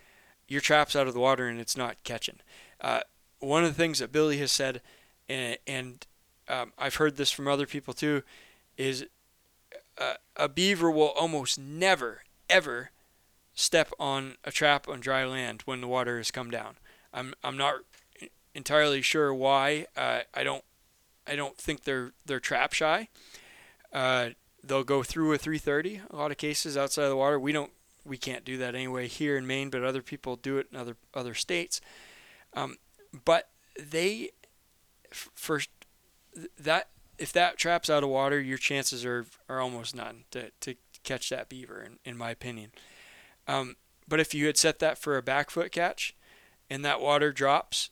[0.49, 2.39] your trap's out of the water and it's not catching.
[2.81, 3.01] Uh,
[3.39, 4.81] one of the things that Billy has said,
[5.29, 6.07] and, and
[6.49, 8.23] um, I've heard this from other people too,
[8.77, 9.07] is
[9.99, 12.91] uh, a beaver will almost never, ever
[13.55, 16.77] step on a trap on dry land when the water has come down.
[17.13, 17.77] I'm I'm not
[18.55, 19.87] entirely sure why.
[19.97, 20.65] Uh, I don't
[21.27, 23.09] I don't think they're they're trap shy.
[23.93, 24.31] Uh,
[24.63, 26.03] they'll go through a 330.
[26.11, 27.39] A lot of cases outside of the water.
[27.41, 27.73] We don't
[28.09, 30.97] we can't do that anyway here in Maine, but other people do it in other
[31.15, 31.81] other states.
[32.55, 32.77] Um,
[33.25, 34.31] but they
[35.11, 35.71] first
[36.59, 36.89] that
[37.19, 41.31] if that trap's out of water, your chances are are almost none to to catch
[41.31, 42.71] that beaver, in, in my opinion.
[43.47, 46.15] Um, but if you had set that for a back foot catch,
[46.71, 47.91] and that water drops,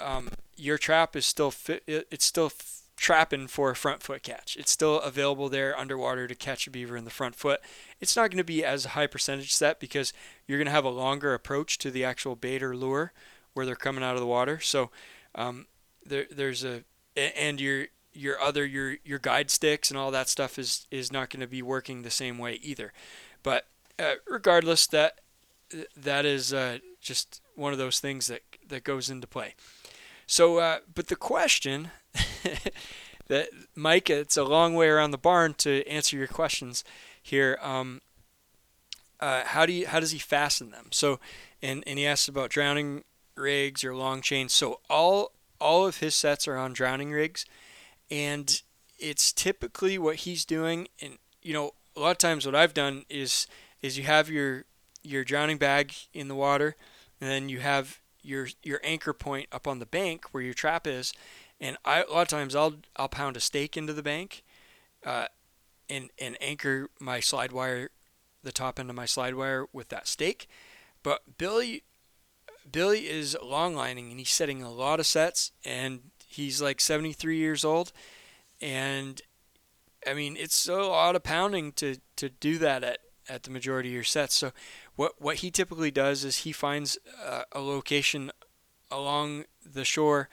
[0.00, 2.50] um, your trap is still fit, it's still
[2.96, 4.56] trapping for a front foot catch.
[4.56, 7.60] It's still available there underwater to catch a beaver in the front foot.
[8.00, 10.12] It's not going to be as high percentage set because
[10.46, 13.12] you're going to have a longer approach to the actual bait or lure
[13.52, 14.60] where they're coming out of the water.
[14.60, 14.90] So
[15.34, 15.66] um,
[16.04, 16.84] there, there's a
[17.16, 21.30] and your your other your your guide sticks and all that stuff is is not
[21.30, 22.92] going to be working the same way either.
[23.42, 23.66] But
[23.98, 25.20] uh, regardless, that
[25.96, 29.54] that is uh, just one of those things that that goes into play.
[30.26, 31.90] So, uh, but the question
[33.28, 36.84] that Mike, it's a long way around the barn to answer your questions
[37.22, 37.58] here.
[37.62, 38.00] Um,
[39.20, 40.88] uh, how do you how does he fasten them?
[40.90, 41.20] So,
[41.62, 43.04] and and he asks about drowning
[43.36, 44.52] rigs or long chains.
[44.52, 47.46] So all all of his sets are on drowning rigs,
[48.10, 48.60] and
[48.98, 50.88] it's typically what he's doing.
[51.00, 53.46] And you know, a lot of times what I've done is
[53.82, 54.64] is you have your
[55.02, 56.76] your drowning bag in the water,
[57.20, 60.86] and then you have your your anchor point up on the bank where your trap
[60.86, 61.12] is.
[61.60, 64.42] And I, a lot of times I'll I'll pound a stake into the bank,
[65.04, 65.26] uh,
[65.88, 67.90] and and anchor my slide wire,
[68.42, 70.48] the top end of my slide wire with that stake.
[71.02, 71.84] But Billy
[72.70, 77.36] Billy is long lining and he's setting a lot of sets and he's like 73
[77.36, 77.92] years old
[78.60, 79.20] and
[80.06, 82.98] I mean it's a lot of pounding to to do that at
[83.28, 84.34] at the majority of your sets.
[84.34, 84.52] So
[84.96, 88.30] what what he typically does is he finds uh, a location
[88.90, 90.28] along the shore,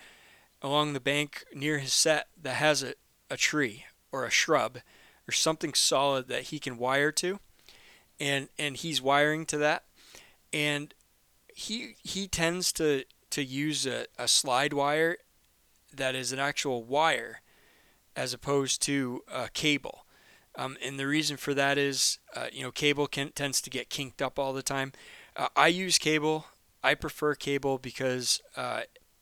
[0.61, 2.93] along the bank near his set that has a,
[3.29, 4.79] a tree or a shrub
[5.27, 7.39] or something solid that he can wire to,
[8.19, 9.83] and and he's wiring to that,
[10.51, 10.93] and
[11.53, 15.17] he he tends to to use a, a slide wire
[15.93, 17.41] that is an actual wire
[18.15, 20.05] as opposed to a cable.
[20.55, 23.89] Um, and the reason for that is, uh, you know, cable can, tends to get
[23.89, 24.91] kinked up all the time.
[25.35, 26.45] Uh, I use cable.
[26.83, 28.81] I prefer cable because uh,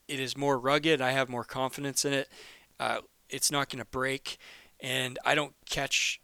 [0.09, 1.01] it is more rugged.
[1.01, 2.29] I have more confidence in it.
[2.79, 2.99] Uh,
[3.29, 4.37] it's not going to break,
[4.79, 6.19] and I don't catch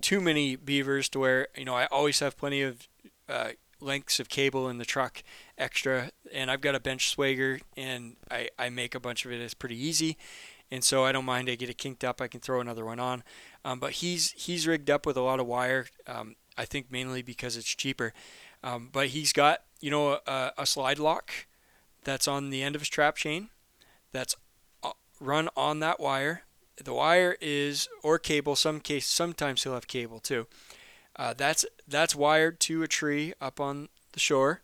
[0.00, 2.88] too many beavers to where you know I always have plenty of
[3.28, 5.22] uh, lengths of cable in the truck
[5.56, 9.40] extra, and I've got a bench swager, and I, I make a bunch of it.
[9.40, 10.16] It's pretty easy,
[10.70, 11.48] and so I don't mind.
[11.48, 12.20] I get it kinked up.
[12.20, 13.22] I can throw another one on.
[13.64, 15.86] Um, but he's he's rigged up with a lot of wire.
[16.06, 18.12] Um, I think mainly because it's cheaper.
[18.62, 21.30] Um, but he's got you know a, a, slide lock
[22.08, 23.50] that's on the end of his trap chain,
[24.12, 24.34] that's
[24.82, 26.42] uh, run on that wire.
[26.82, 28.56] The wire is or cable.
[28.56, 30.46] Some case sometimes he'll have cable too.
[31.16, 34.62] Uh, that's that's wired to a tree up on the shore,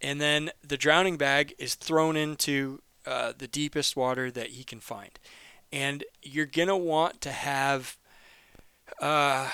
[0.00, 4.80] and then the drowning bag is thrown into uh, the deepest water that he can
[4.80, 5.18] find.
[5.70, 7.98] And you're gonna want to have
[9.02, 9.50] uh,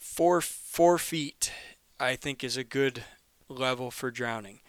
[0.00, 1.52] four four feet.
[2.00, 3.04] I think is a good
[3.48, 4.60] level for drowning.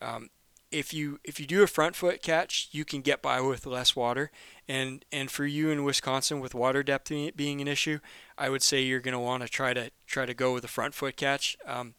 [0.00, 0.30] Um,
[0.70, 3.96] if you if you do a front foot catch, you can get by with less
[3.96, 4.30] water.
[4.68, 7.98] And and for you in Wisconsin with water depth being an issue,
[8.38, 10.68] I would say you're going to want to try to try to go with a
[10.68, 11.94] front foot catch um,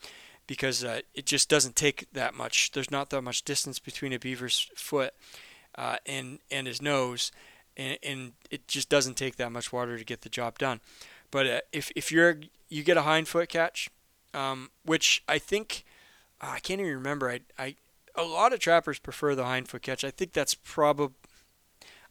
[0.48, 2.72] because uh, it just doesn't take that much.
[2.72, 5.14] There's not that much distance between a beaver's foot
[5.76, 7.32] uh, and and his nose,
[7.76, 10.82] and, and, it just doesn't take that much water to get the job done.
[11.30, 12.38] But uh, if if you're
[12.70, 13.90] you get a hind foot catch,
[14.34, 15.84] um, which I think
[16.40, 17.30] I can't even remember.
[17.30, 17.76] I I
[18.16, 20.04] a lot of trappers prefer the hind foot catch.
[20.04, 21.16] I think that's probably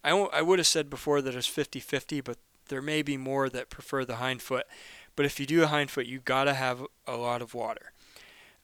[0.03, 2.37] I, I would have said before that it's 50-50, but
[2.69, 4.65] there may be more that prefer the hind foot.
[5.15, 7.91] But if you do a hind foot, you gotta have a lot of water.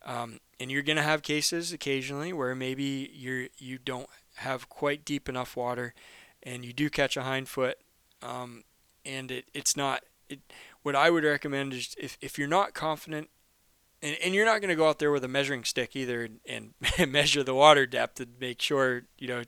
[0.05, 5.27] Um, and you're gonna have cases occasionally where maybe you're you don't have quite deep
[5.27, 5.93] enough water,
[6.41, 7.77] and you do catch a hind foot,
[8.21, 8.63] um,
[9.05, 10.03] and it, it's not.
[10.29, 10.39] It,
[10.83, 13.29] what I would recommend is if, if you're not confident
[14.01, 16.71] and, and you're not going to go out there with a measuring stick either and,
[16.97, 19.43] and measure the water depth and make sure you know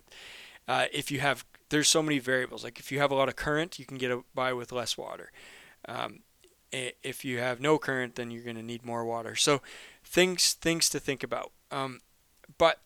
[0.67, 2.63] uh, if you have there's so many variables.
[2.63, 5.31] Like if you have a lot of current, you can get by with less water.
[5.87, 6.19] Um,
[6.71, 9.35] if you have no current, then you're going to need more water.
[9.35, 9.61] So
[10.03, 11.51] things things to think about.
[11.71, 12.01] Um,
[12.57, 12.79] but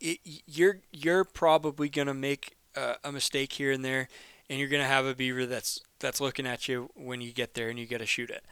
[0.00, 4.08] it, you're you're probably going to make a, a mistake here and there,
[4.50, 7.54] and you're going to have a beaver that's that's looking at you when you get
[7.54, 8.44] there and you got to shoot it.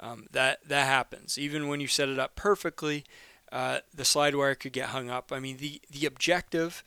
[0.00, 1.38] Um, that that happens.
[1.38, 3.04] Even when you set it up perfectly,
[3.52, 5.30] uh, the slide wire could get hung up.
[5.30, 6.82] I mean, the the objective,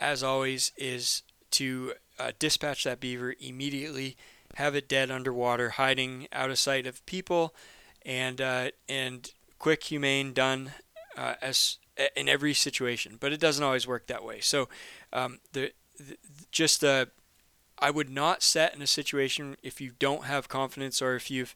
[0.00, 4.16] as always, is to uh, dispatch that beaver immediately,
[4.56, 7.54] have it dead underwater, hiding out of sight of people,
[8.04, 10.72] and uh, and quick, humane, done
[11.16, 11.78] uh, as
[12.16, 13.16] in every situation.
[13.20, 14.40] But it doesn't always work that way.
[14.40, 14.68] So
[15.12, 16.16] um, the, the
[16.50, 17.06] just uh,
[17.78, 21.54] I would not set in a situation if you don't have confidence or if you've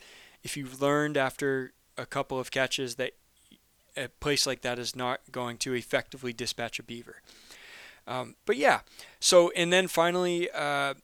[0.49, 3.13] if you've learned after a couple of catches that
[3.99, 7.21] a place like that is not going to effectively dispatch a beaver.
[8.07, 8.81] Um, but yeah,
[9.21, 10.95] so and then finally, uh,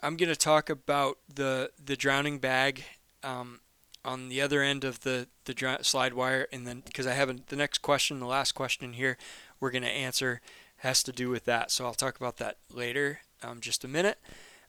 [0.00, 2.84] I'm going to talk about the the drowning bag
[3.24, 3.58] um,
[4.04, 7.48] on the other end of the the dr- slide wire, and then because I haven't
[7.48, 9.18] the next question, the last question here,
[9.58, 10.40] we're going to answer
[10.76, 11.72] has to do with that.
[11.72, 14.18] So I'll talk about that later, um, just a minute.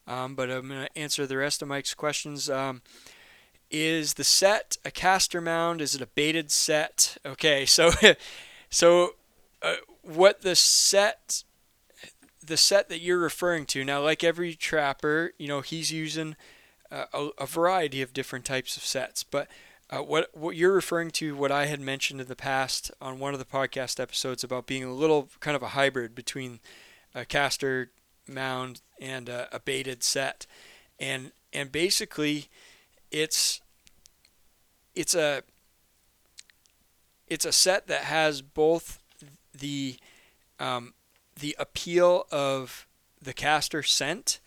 [0.08, 2.50] Um, but I'm going to answer the rest of Mike's questions.
[2.50, 2.82] Um,
[3.72, 5.82] is the set a castor mound?
[5.82, 7.18] Is it a baited set?
[7.26, 7.92] Okay, so
[8.70, 9.16] so
[9.62, 11.44] uh, what the set
[12.46, 16.36] the set that you're referring to now, like every trapper, you know, he's using
[16.92, 19.24] uh, a, a, variety of different types of sets.
[19.24, 19.48] But
[19.90, 23.34] uh, what what you're referring to, what I had mentioned in the past on one
[23.34, 26.60] of the podcast episodes about being a little kind of a hybrid between
[27.16, 27.92] a castor
[28.28, 30.48] mound and a, a baited set,
[31.00, 32.48] and and basically,
[33.12, 33.62] it's
[34.96, 35.44] it's a
[37.28, 39.00] it's a set that has both
[39.54, 39.98] the
[40.60, 40.94] um,
[41.40, 42.88] the appeal of
[43.22, 44.40] the castor scent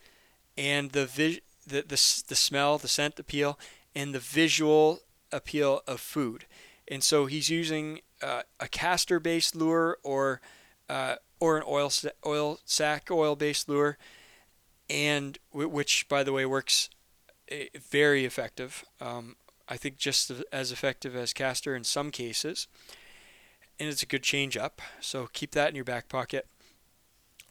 [0.57, 3.59] and the, vis- the, the the smell, the scent appeal,
[3.95, 4.99] and the visual
[5.31, 6.45] appeal of food.
[6.87, 10.41] And so he's using uh, a castor-based lure or
[10.89, 11.91] uh, or an oil
[12.25, 13.97] oil sac oil-based lure,
[14.89, 16.89] and which, by the way, works
[17.49, 18.85] eh, very effective.
[19.01, 19.35] Um,
[19.67, 22.67] I think just as effective as castor in some cases
[23.79, 24.81] and it's a good change up.
[24.99, 26.47] So keep that in your back pocket.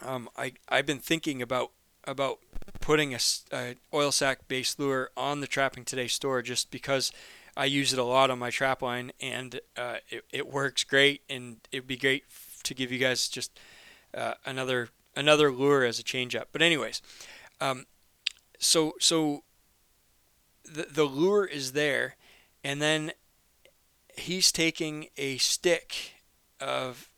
[0.04, 1.72] Um, I I've been thinking about
[2.04, 2.38] about
[2.80, 3.18] putting a,
[3.52, 7.12] a oil sac based lure on the Trapping Today store just because
[7.56, 11.22] I use it a lot on my trap line and uh, it, it works great
[11.30, 12.24] and it'd be great
[12.64, 13.58] to give you guys just
[14.12, 16.48] uh, another another lure as a change up.
[16.52, 17.02] But anyways,
[17.60, 17.86] um,
[18.58, 19.42] so so
[20.64, 22.16] the the lure is there,
[22.62, 23.12] and then
[24.16, 26.12] he's taking a stick
[26.60, 27.10] of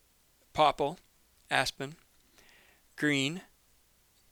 [0.52, 0.98] popple,
[1.50, 1.96] aspen,
[2.96, 3.42] green,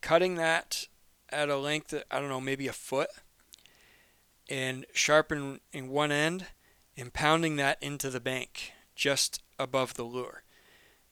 [0.01, 0.87] cutting that
[1.31, 3.11] at a length I don't know, maybe a foot,
[4.49, 6.47] and sharpening one end
[6.97, 10.43] and pounding that into the bank just above the lure.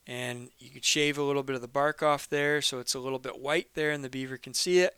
[0.06, 2.98] And you could shave a little bit of the bark off there so it's a
[2.98, 4.96] little bit white there and the beaver can see it.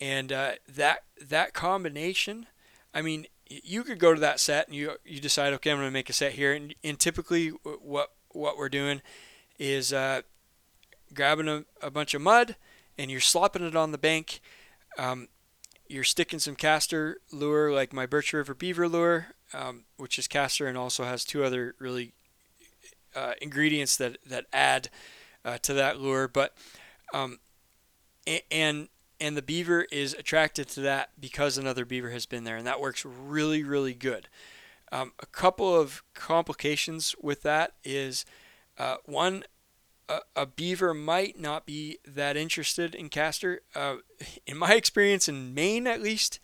[0.00, 2.46] And uh, that that combination,
[2.94, 5.88] I mean, you could go to that set and you you decide okay I'm going
[5.88, 9.00] to make a set here and, and typically what what we're doing
[9.58, 10.22] is uh,
[11.14, 12.56] grabbing a, a, bunch of mud
[12.96, 14.40] and you're slopping it on the bank
[14.98, 15.28] um,
[15.88, 20.66] you're sticking some castor lure like my Birch River beaver lure um, which is castor
[20.66, 22.12] and also has two other really
[23.18, 24.88] uh, ingredients that that add
[25.44, 26.54] uh, to that lure but
[27.12, 27.38] um,
[28.50, 28.88] and
[29.20, 32.80] and the beaver is attracted to that because another beaver has been there, and that
[32.80, 34.28] works really, really good.
[34.92, 38.24] Um, a couple of complications with that is
[38.78, 39.44] uh, one,
[40.08, 43.60] a, a, beaver might not be that interested in castor.
[43.74, 43.96] Uh,
[44.46, 46.38] in my experience, in Maine at least,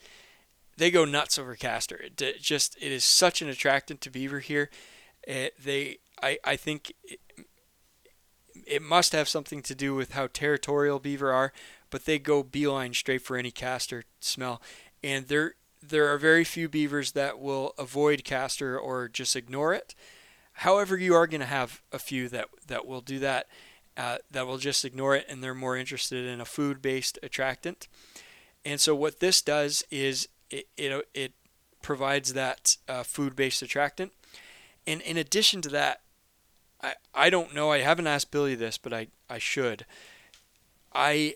[0.77, 1.97] they go nuts over castor.
[1.97, 4.69] It, it just it is such an attractant to beaver here.
[5.27, 6.93] It, they, I, I think.
[7.05, 7.21] It,
[8.67, 11.53] it must have something to do with how territorial beaver are
[11.95, 14.61] but they go beeline straight for any castor smell.
[15.05, 19.95] And there there are very few beavers that will avoid castor or just ignore it.
[20.55, 23.47] However, you are going to have a few that that will do that.
[23.97, 27.87] Uh, that will just ignore it and they're more interested in a food-based attractant.
[28.65, 31.33] And so what this does is it it, it
[31.81, 34.11] provides that uh, food-based attractant.
[34.85, 36.01] And in addition to that,
[36.85, 39.87] I, I don't know, I haven't asked Billy this, but I, I should.
[40.95, 41.35] I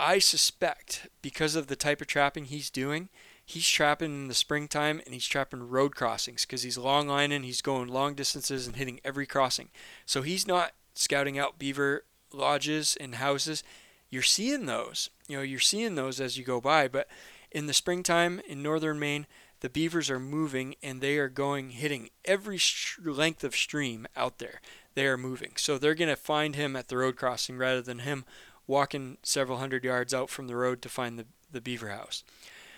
[0.00, 3.08] I suspect because of the type of trapping he's doing,
[3.44, 7.60] he's trapping in the springtime and he's trapping road crossings because he's long lining, he's
[7.60, 9.70] going long distances and hitting every crossing.
[10.06, 13.64] So he's not scouting out beaver lodges and houses,
[14.08, 15.10] you're seeing those.
[15.26, 16.88] You know, you're seeing those as you go by.
[16.88, 17.08] But
[17.50, 19.26] in the springtime in northern Maine,
[19.60, 24.38] the beavers are moving and they are going hitting every sh- length of stream out
[24.38, 24.60] there.
[24.94, 25.52] They are moving.
[25.56, 28.24] So they're going to find him at the road crossing rather than him
[28.66, 32.22] walking several hundred yards out from the road to find the, the beaver house.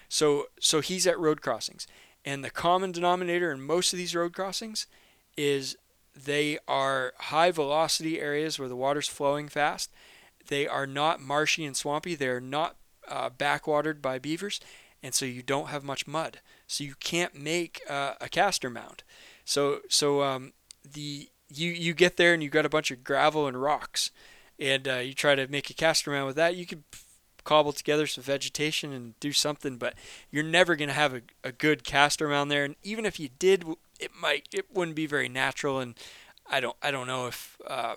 [0.09, 1.87] So so he's at road crossings.
[2.25, 4.87] And the common denominator in most of these road crossings
[5.37, 5.77] is
[6.15, 9.91] they are high velocity areas where the water's flowing fast.
[10.49, 12.15] They are not marshy and swampy.
[12.15, 12.77] They are not
[13.09, 14.61] uh, backwatered by beavers,
[15.03, 16.41] and so you don't have much mud.
[16.71, 19.03] So you can't make uh, a castor mound.
[19.45, 20.53] So so um,
[20.89, 24.13] the you you get there and you got a bunch of gravel and rocks,
[24.57, 26.55] and uh, you try to make a castor mound with that.
[26.55, 26.85] You could
[27.43, 29.95] cobble together some vegetation and do something, but
[30.31, 32.65] you're never going to have a, a good castor mound there.
[32.65, 33.65] And even if you did,
[33.99, 35.81] it might it wouldn't be very natural.
[35.81, 35.97] And
[36.49, 37.97] I don't I don't know if uh,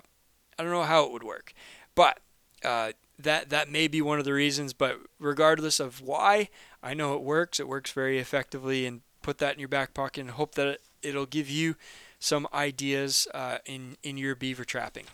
[0.58, 1.54] I don't know how it would work,
[1.94, 2.18] but
[2.64, 4.72] uh, that that may be one of the reasons.
[4.72, 6.48] But regardless of why,
[6.82, 7.60] I know it works.
[7.60, 10.80] It works very effectively, and put that in your back pocket and hope that it,
[11.02, 11.76] it'll give you
[12.18, 15.04] some ideas uh, in in your beaver trapping.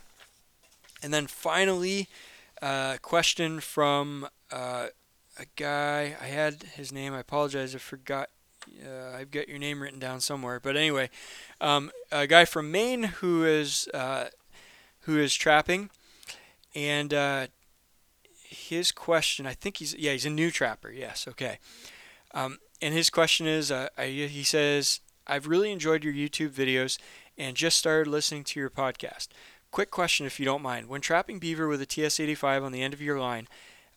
[1.03, 2.09] And then finally,
[2.61, 4.89] uh, question from uh,
[5.39, 6.17] a guy.
[6.21, 7.15] I had his name.
[7.15, 7.75] I apologize.
[7.75, 8.29] I forgot.
[8.69, 10.61] Uh, I've got your name written down somewhere.
[10.61, 11.09] But anyway,
[11.61, 14.27] um, a guy from Maine who is uh,
[15.01, 15.91] who is trapping,
[16.75, 17.47] and uh,
[18.43, 19.47] his question.
[19.47, 20.91] I think he's yeah he's a new trapper.
[20.91, 21.27] Yes.
[21.29, 21.59] Okay.
[22.33, 26.99] Um, and his question is uh, I, he says I've really enjoyed your YouTube videos
[27.39, 29.29] and just started listening to your podcast.
[29.71, 30.89] Quick question, if you don't mind.
[30.89, 33.47] When trapping beaver with a TS85 on the end of your line,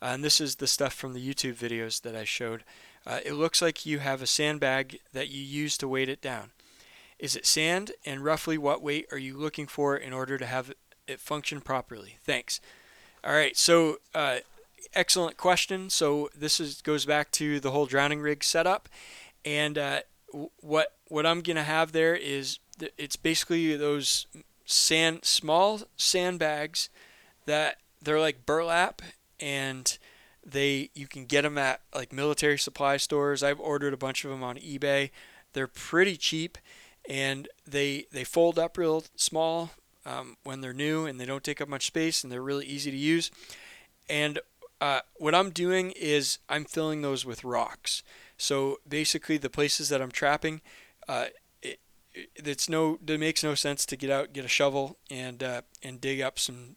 [0.00, 2.62] uh, and this is the stuff from the YouTube videos that I showed,
[3.06, 6.52] uh, it looks like you have a sandbag that you use to weight it down.
[7.18, 10.72] Is it sand, and roughly what weight are you looking for in order to have
[11.06, 12.18] it function properly?
[12.24, 12.60] Thanks.
[13.22, 14.38] All right, so uh,
[14.94, 15.90] excellent question.
[15.90, 18.88] So this is goes back to the whole drowning rig setup,
[19.44, 20.00] and uh,
[20.60, 22.58] what what I'm gonna have there is
[22.98, 24.26] it's basically those
[24.64, 26.88] sand small sandbags
[27.46, 29.02] that they're like burlap
[29.38, 29.98] and
[30.44, 33.42] they you can get them at like military supply stores.
[33.42, 35.10] I've ordered a bunch of them on eBay.
[35.52, 36.58] They're pretty cheap
[37.08, 39.70] and they they fold up real small
[40.06, 42.90] um, when they're new and they don't take up much space and they're really easy
[42.90, 43.30] to use.
[44.08, 44.38] And
[44.80, 48.02] uh, what I'm doing is I'm filling those with rocks.
[48.36, 50.60] So basically, the places that I'm trapping,
[51.08, 51.26] uh,
[51.62, 51.80] it,
[52.34, 56.00] it's no it makes no sense to get out, get a shovel, and uh, and
[56.00, 56.76] dig up some.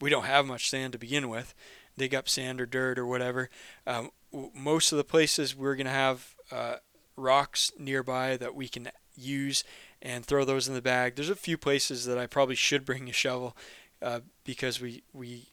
[0.00, 1.54] We don't have much sand to begin with.
[1.96, 3.50] Dig up sand or dirt or whatever.
[3.86, 4.10] Um,
[4.52, 6.76] most of the places we're gonna have uh,
[7.16, 9.62] rocks nearby that we can use
[10.04, 11.16] and throw those in the bag.
[11.16, 13.56] There's a few places that I probably should bring a shovel
[14.02, 15.48] uh, because we we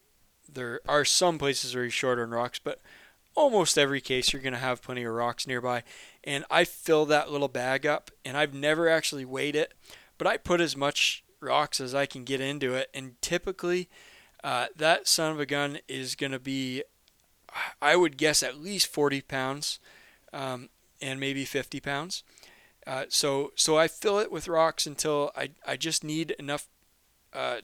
[0.54, 2.82] there are some places where you're short on rocks, but
[3.34, 5.84] almost every case you're going to have plenty of rocks nearby.
[6.26, 9.74] And I fill that little bag up, and I've never actually weighed it,
[10.18, 12.90] but I put as much rocks as I can get into it.
[12.94, 13.88] And typically,
[14.44, 16.84] uh, that son of a gun is going to be,
[17.82, 19.80] I would guess, at least 40 pounds,
[20.34, 20.68] um,
[21.02, 22.24] and maybe 50 pounds.
[22.88, 26.68] Uh, so so I fill it with rocks until I, I just need enough
[27.34, 27.58] uh,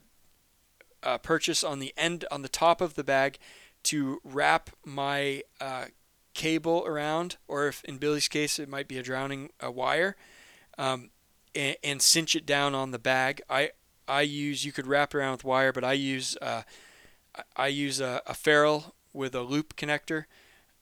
[1.01, 3.37] uh, purchase on the end on the top of the bag
[3.83, 5.85] to wrap my uh,
[6.33, 10.15] cable around, or if in Billy's case it might be a drowning a wire,
[10.77, 11.09] um,
[11.55, 13.41] and, and, cinch it down on the bag.
[13.49, 13.71] I
[14.07, 16.61] I use you could wrap it around with wire, but I use uh,
[17.55, 20.25] I use a, a ferrule with a loop connector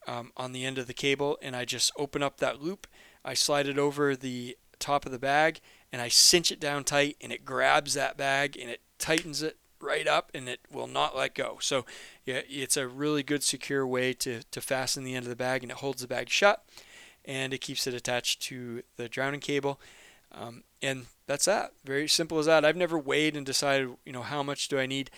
[0.07, 2.88] um, on the end of the cable, and I just open up that loop
[3.26, 5.59] I slide it over the top of the bag
[5.91, 9.57] and I cinch it down tight and it grabs that bag and it tightens it
[9.82, 11.57] right up and it will not let go.
[11.59, 11.86] So
[12.26, 15.63] yeah, it's a really good secure way to, to fasten the end of the bag
[15.63, 16.63] and it holds the bag shut
[17.26, 19.80] and it keeps it attached to the drowning cable.
[20.32, 21.71] Um, and that's that.
[21.84, 22.63] Very simple as that.
[22.63, 25.09] I've never weighed and decided, you know, how much do I need.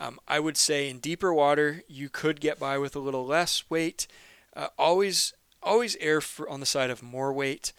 [0.00, 3.64] Um, I would say in deeper water, you could get by with a little less
[3.70, 4.06] weight.
[4.54, 5.32] Uh, always
[5.64, 7.72] always err for, on the side of more weight.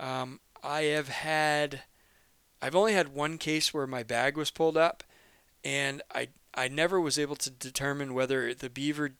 [0.00, 1.82] Um, I have had,
[2.60, 5.04] I've only had one case where my bag was pulled up,
[5.64, 9.10] and I I never was able to determine whether the beaver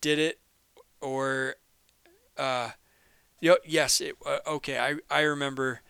[0.00, 0.38] did it
[1.00, 1.56] or,
[2.38, 2.70] uh,
[3.40, 4.78] yes, it uh, okay.
[4.78, 5.80] I I remember.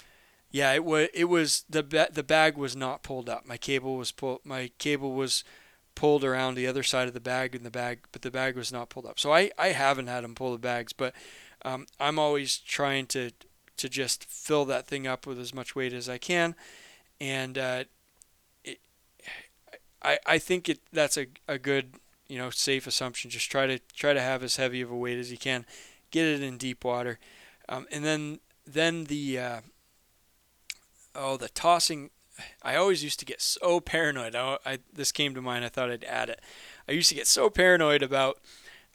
[0.51, 3.45] Yeah, it was it was the ba- the bag was not pulled up.
[3.45, 4.41] My cable was pulled.
[4.45, 5.43] My cable was
[5.95, 8.73] pulled around the other side of the bag in the bag, but the bag was
[8.73, 9.19] not pulled up.
[9.19, 11.15] So I, I haven't had them pull the bags, but
[11.65, 13.31] um, I'm always trying to
[13.77, 16.55] to just fill that thing up with as much weight as I can,
[17.21, 17.85] and uh,
[18.63, 18.79] it,
[20.03, 21.95] I, I think it that's a, a good
[22.29, 23.31] you know safe assumption.
[23.31, 25.65] Just try to try to have as heavy of a weight as you can.
[26.11, 27.19] Get it in deep water,
[27.69, 29.61] um, and then then the uh,
[31.15, 32.11] oh the tossing.
[32.63, 34.35] I always used to get so paranoid.
[34.35, 35.65] I, I this came to mind.
[35.65, 36.41] I thought I'd add it.
[36.89, 38.39] I used to get so paranoid about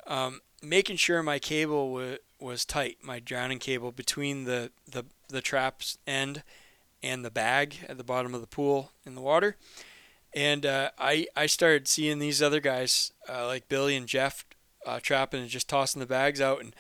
[0.08, 5.42] um, making sure my cable w- was tight, my drowning cable between the, the the
[5.42, 6.44] trap's end
[7.02, 9.56] and the bag at the bottom of the pool in the water.
[10.34, 14.46] And uh, I I started seeing these other guys uh, like Billy and Jeff
[14.86, 16.76] uh, trapping and just tossing the bags out, and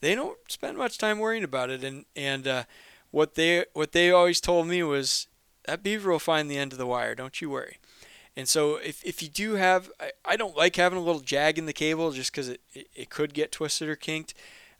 [0.00, 1.82] they don't spend much time worrying about it.
[1.82, 2.64] And and uh,
[3.10, 5.26] what they what they always told me was
[5.64, 7.14] that beaver will find the end of the wire.
[7.14, 7.78] Don't you worry.
[8.36, 11.58] And so if, if you do have, I, I don't like having a little jag
[11.58, 14.34] in the cable just because it, it, it could get twisted or kinked.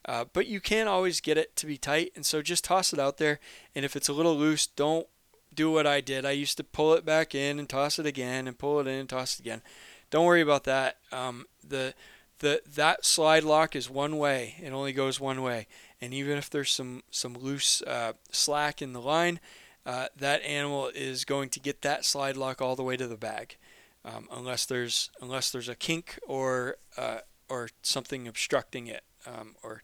[0.05, 2.13] Uh, but you can always get it to be tight.
[2.17, 3.39] And so just toss it out there.
[3.75, 5.07] And if it's a little loose, don't
[5.55, 6.25] do what I did.
[6.25, 9.01] I used to pull it back in and toss it again and pull it in
[9.01, 9.63] and toss it again.
[10.11, 10.97] Don't worry about that.
[11.13, 11.95] Um, the
[12.41, 14.57] the that slide lock is one way.
[14.61, 15.69] It only goes one way.
[16.01, 19.41] And even if there's some some loose uh, slack in the line,
[19.85, 23.17] uh, that animal is going to get that slide lock all the way to the
[23.17, 23.57] bag,
[24.05, 27.19] um, unless there's unless there's a kink or uh,
[27.49, 29.83] or something obstructing it, um, or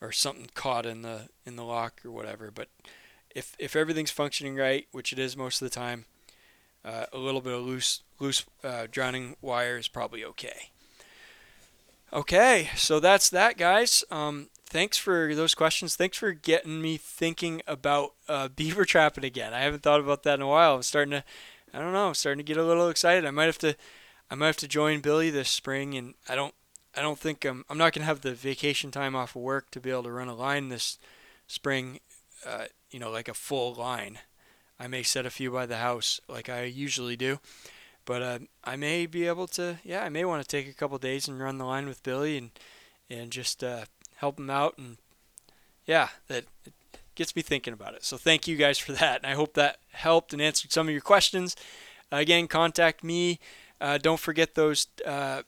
[0.00, 2.50] or something caught in the in the lock or whatever.
[2.50, 2.68] But
[3.34, 6.06] if if everything's functioning right, which it is most of the time,
[6.84, 10.70] uh, a little bit of loose loose uh, drowning wire is probably okay.
[12.12, 14.04] Okay, so that's that, guys.
[14.08, 15.96] Um, thanks for those questions.
[15.96, 19.52] Thanks for getting me thinking about uh, beaver trapping again.
[19.52, 20.76] I haven't thought about that in a while.
[20.76, 21.24] I'm starting to,
[21.72, 23.24] I don't know, I'm starting to get a little excited.
[23.24, 23.76] I might have to,
[24.30, 26.54] I might have to join Billy this spring, and I don't,
[26.96, 29.80] I don't think I'm, I'm not gonna have the vacation time off of work to
[29.80, 30.98] be able to run a line this
[31.46, 32.00] spring.
[32.46, 34.18] Uh, you know, like a full line.
[34.78, 37.40] I may set a few by the house like I usually do.
[38.04, 40.98] But uh, I may be able to, yeah, I may want to take a couple
[40.98, 42.50] days and run the line with Billy and
[43.10, 43.84] and just uh,
[44.16, 44.78] help them out.
[44.78, 44.98] And
[45.86, 46.44] yeah, that
[47.14, 48.04] gets me thinking about it.
[48.04, 49.22] So thank you guys for that.
[49.22, 51.56] And I hope that helped and answered some of your questions.
[52.10, 53.40] Again, contact me.
[53.80, 55.42] Uh, don't forget those uh,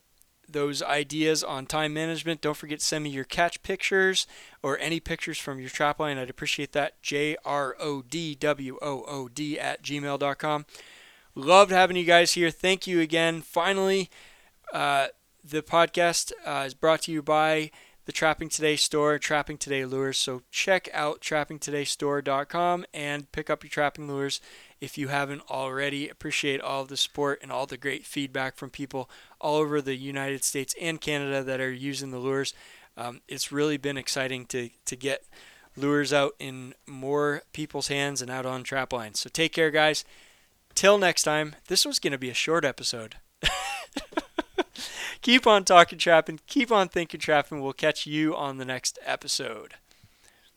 [0.48, 2.40] those ideas on time management.
[2.40, 4.26] Don't forget to send me your catch pictures
[4.62, 6.18] or any pictures from your trap line.
[6.18, 7.00] I'd appreciate that.
[7.02, 10.66] J R O D W O O D at gmail.com.
[11.34, 12.50] Loved having you guys here.
[12.50, 13.42] Thank you again.
[13.42, 14.08] Finally,
[14.72, 15.08] uh,
[15.44, 17.70] the podcast uh, is brought to you by
[18.06, 20.16] the Trapping Today store, Trapping Today Lures.
[20.16, 24.40] So check out trappingtodaystore.com and pick up your trapping lures
[24.80, 26.08] if you haven't already.
[26.08, 30.44] Appreciate all the support and all the great feedback from people all over the United
[30.44, 32.54] States and Canada that are using the lures.
[32.96, 35.24] Um, it's really been exciting to, to get
[35.76, 39.20] lures out in more people's hands and out on trap lines.
[39.20, 40.04] So take care, guys.
[40.74, 43.16] Till next time, this was going to be a short episode.
[45.26, 47.60] keep on talking trapping, keep on thinking trapping.
[47.60, 49.74] We'll catch you on the next episode.